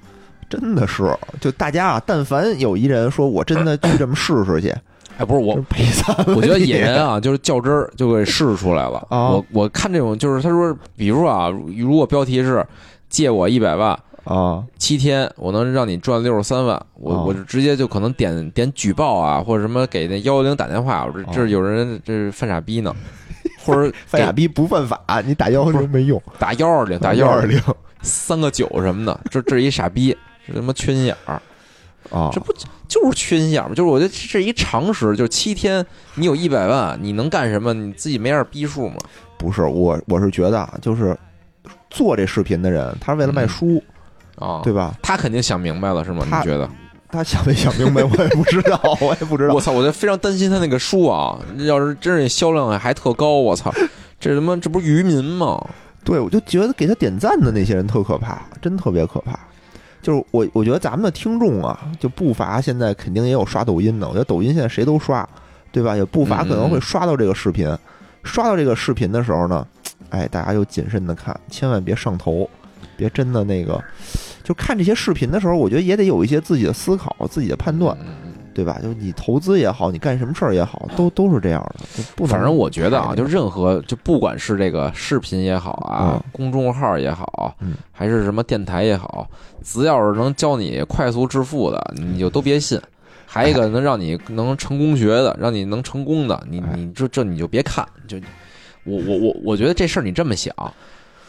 [0.49, 4.73] 真的是，就大家啊，但凡有一人说我真的去这么试试去，
[5.17, 5.59] 哎，不是我。
[6.35, 9.05] 我觉得你野人啊，就是较真儿就给试出来了。
[9.09, 12.65] 啊我我看这种就是他说，比如说啊，如果标题是
[13.09, 13.97] 借我一百万。
[14.23, 22.93] 啊七天，我能让你赚六十三万，我、哦我就直接就可能点点举报啊，或者什么给那幺幺零打电话，我这哦这有人这是犯傻逼呢，
[23.63, 30.13] 或者 犯傻逼不犯法，你打幺幺零没用，打幺二零打幺二零幺二零三个九什么的，这这是一傻逼，
[30.45, 31.41] 这他妈缺心眼儿，
[32.11, 32.53] 啊这不
[32.87, 33.75] 就是缺心眼儿吗？
[33.75, 35.85] 就是我觉得这是一常识，就是七天
[36.15, 37.73] 你有一百万，你能干什么？
[37.73, 38.95] 你自己没点逼数吗？
[39.37, 41.17] 不是我，我是觉得啊，就是
[41.89, 43.83] 做这视频的人，他是为了卖书，
[44.37, 44.95] 啊，对吧？
[45.01, 46.25] 他肯定想明白了是吗？
[46.25, 46.69] 你觉得？
[47.09, 49.61] 他想没想明白，我也不知道，我也不知道我。
[49.61, 49.71] 操！
[49.71, 53.73] 我就非常担心他那个书啊，要是真是销量还特高，我操，
[54.19, 55.57] 这他妈这不是愚民吗？
[56.03, 59.39] 对，我就觉得给他点赞的那些人特可怕，真特别可怕。
[60.07, 64.07] 就是我，我觉得咱们的听众啊，就不乏现在肯定也有刷抖音的。
[64.07, 65.27] 我觉得抖音现在谁都刷，
[65.69, 65.97] 对吧？
[65.97, 67.77] 也不乏可能会刷到这个视频。
[68.23, 69.67] 刷到这个视频的时候呢，
[70.07, 72.49] 哎，大家就谨慎的看，千万别上头，
[72.95, 73.83] 别真的那个。
[74.45, 77.97] 就看这些视频的时候，我觉得也得有一些自己的思考、自己的判断，
[78.57, 78.79] 对吧？
[78.81, 82.03] 就你投资也好，你干什么事儿也好，都都是这样的。
[82.15, 89.29] 不反正我觉得啊，就任何就不管是这个视频也好啊嗯，公众号也好嗯，还是什么电台也好，
[89.63, 92.81] 只要是能教你快速致富的，你就都别信。
[93.27, 97.87] 还有一个能让你能成功学的，让你能成功的，你哎你这这你就别看。
[98.07, 98.17] 就
[98.85, 100.51] 我我我我觉得这事儿你这么想，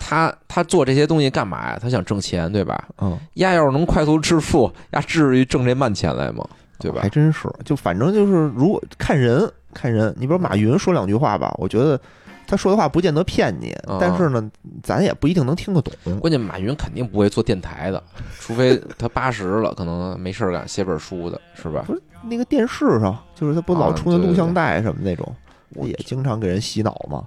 [0.01, 1.79] 他他做这些东西干嘛呀？
[1.79, 2.89] 他想挣钱，对吧？
[3.03, 6.49] 嗯，丫要是能快速致富，丫至于挣这慢钱来吗？
[6.79, 7.09] 对吧还？
[7.09, 12.01] 真是，就反正就是，如果看人看人，你比如马云说两句话吧，我觉得
[12.47, 14.51] 他说的话不见得骗你，啊但是呢，
[14.83, 15.93] 咱也不一定能听得懂。
[16.21, 18.03] 关键马云肯定不会做电台的，
[18.39, 21.85] 除非他八十了，可能没事儿干写本书的，是吧？
[21.87, 25.35] 不是那个电视上，就是他不老出那录像带什么那种，
[25.75, 27.25] 我也经常给人洗脑嘛。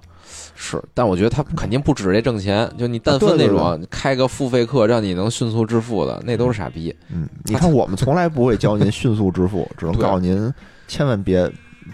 [0.54, 6.94] 是，但我觉得他肯定不止这挣钱，就你但啊对对分那种开个付费课让你能迅速致富的，那都是傻逼。
[7.12, 10.52] 嗯，你看我们从来不会教您 迅速致富，只能对告诉您
[10.86, 11.50] 千万别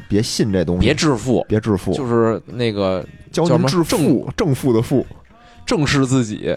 [0.09, 5.05] 别信这东西，别致富，别致富，就是那个教您致富，正负的负。
[5.67, 6.57] 正视自己，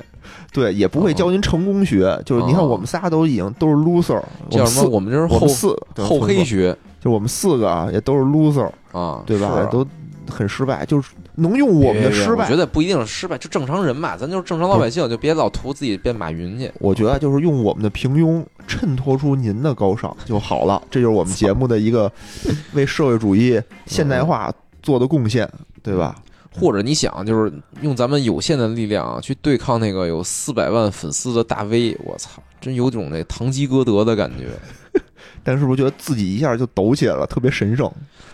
[0.54, 4.90] 对，也不会教您成功学，就是你看哦我们仨都已经都是 loser，叫什么？
[4.90, 9.68] 我们这是后四后黑，学就我们四个啊，也都是 loser，啊，对吧？
[9.70, 9.86] 都
[10.30, 12.56] 很失败，就是能用我们的失败我觉。
[12.56, 16.72] 得不一定是失败，就正常人嘛，咱就是正常老百姓，就别老图自己变马云去。
[16.80, 22.12] 我觉得就是用我们的平庸衬托出您的高尚就好了，这就是我们节目的一个
[22.74, 25.50] 为社会主义现代化做的贡献，
[25.82, 26.16] 对吧？
[26.54, 34.48] 或者你想，就是用咱们有限的力量啊，去对抗那个有四百万粉丝的大 V，我操，真有种那堂吉诃德的感觉。
[35.44, 37.92] 但是不是觉得自己一下就抖起来了，特别神圣？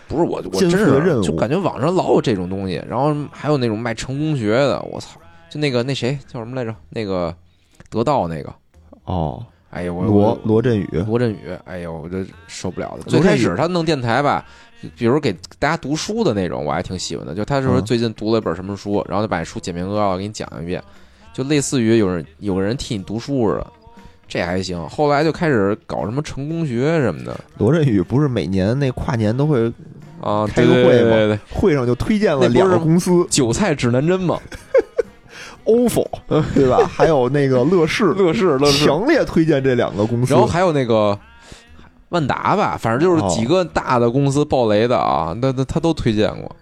[0.08, 6.74] 不是我，我真是就感觉网上老有这种东西，然后还有那种卖成功学的，我操，就那个那谁叫什么来着？
[6.90, 7.34] 那个
[7.90, 8.52] 得道那个，
[9.04, 13.02] 哦，哎呦我罗罗振宇，罗振宇，哎呦我这受不了了。
[13.06, 14.44] 最开始他弄电台吧，
[14.96, 17.34] 比如给大家读书的那种，我还挺喜欢的。
[17.34, 17.84] 就他说嗯。
[17.84, 20.82] 最近读了一本什么书，然后就把书简明扼要给你讲一遍，
[21.34, 23.66] 就类似于有人有个人替你读书似的。
[24.26, 27.38] 这还行，后来就开始搞什么成功学什么的。
[27.56, 29.72] 罗振宇不是每年那跨年都会
[30.20, 33.26] 啊，开个会吗对对对，会上就推荐了两个公司。
[33.30, 34.38] 韭菜指南针嘛，
[35.68, 36.04] ，ofo
[36.54, 36.78] 对吧？
[36.90, 40.32] 还有那个乐视， 乐视乐视，强烈推荐这两个公司。
[40.32, 41.16] 然后还有那个
[42.08, 46.56] 万达吧，反正就是哦几个大的公司爆雷的啊，那那他都推荐过。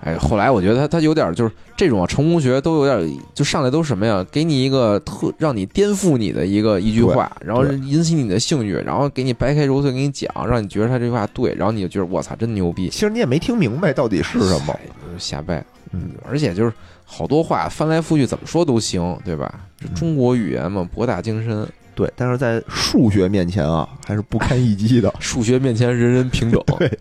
[0.00, 4.24] 哎，后来我觉得他他有点就是这种成功学都有点就上来都什么呀？
[4.30, 14.78] 给你一个特让你颠覆你的一个一句话，然后引起你的兴趣，然后给你掰开揉碎给你讲，让你觉得他这句话对，然后你就觉得我操真牛逼，其实你也没听明白到底是什么。
[15.18, 15.64] 瞎掰。
[15.92, 16.72] 嗯，而且就是
[17.08, 19.60] 好多话翻来覆去怎么说都行，对吧？
[19.78, 25.12] 这中国语言嘛，博大精深，对，但是在数学面前啊，还是不堪一击的。
[25.20, 26.60] 数学面前人人平等。
[26.76, 26.98] 对，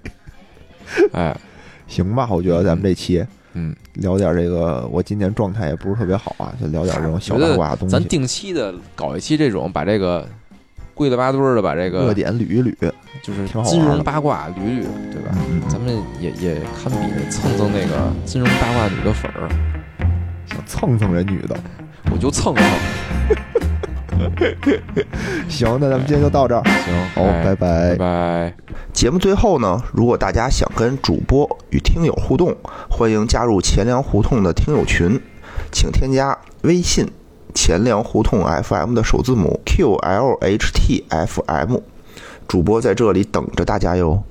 [1.12, 1.36] 哎，
[1.88, 10.28] 行吧，我觉得咱们这期嗯，聊点这个，我今年状态也不是特别好啊，就聊点这种小八卦的东咱，定期的搞一期这种，把这个
[10.94, 12.74] 贵了八堆儿的把这个热点捋一捋。
[13.24, 15.36] 就是金融八卦捋捋，对吧？
[15.70, 19.48] 咱们也也堪比蹭蹭那个金融八卦女的粉儿，
[19.95, 19.95] 想
[20.66, 21.56] 蹭蹭这女的。
[22.12, 22.64] 我就蹭蹭。
[25.50, 26.64] 行，那咱们今天就到这儿。
[26.64, 28.54] 行，好，哎拜拜拜拜。
[28.94, 32.56] 节目最后呢，如果大家想跟主播与听友互动，
[32.90, 35.20] 欢迎加入钱粮胡同的听友群，
[35.72, 37.06] 请添加微信
[37.54, 41.02] 钱粮胡同 FM 的首字母 QLHTFM，
[42.48, 44.24] 主播在这里等着大家哟。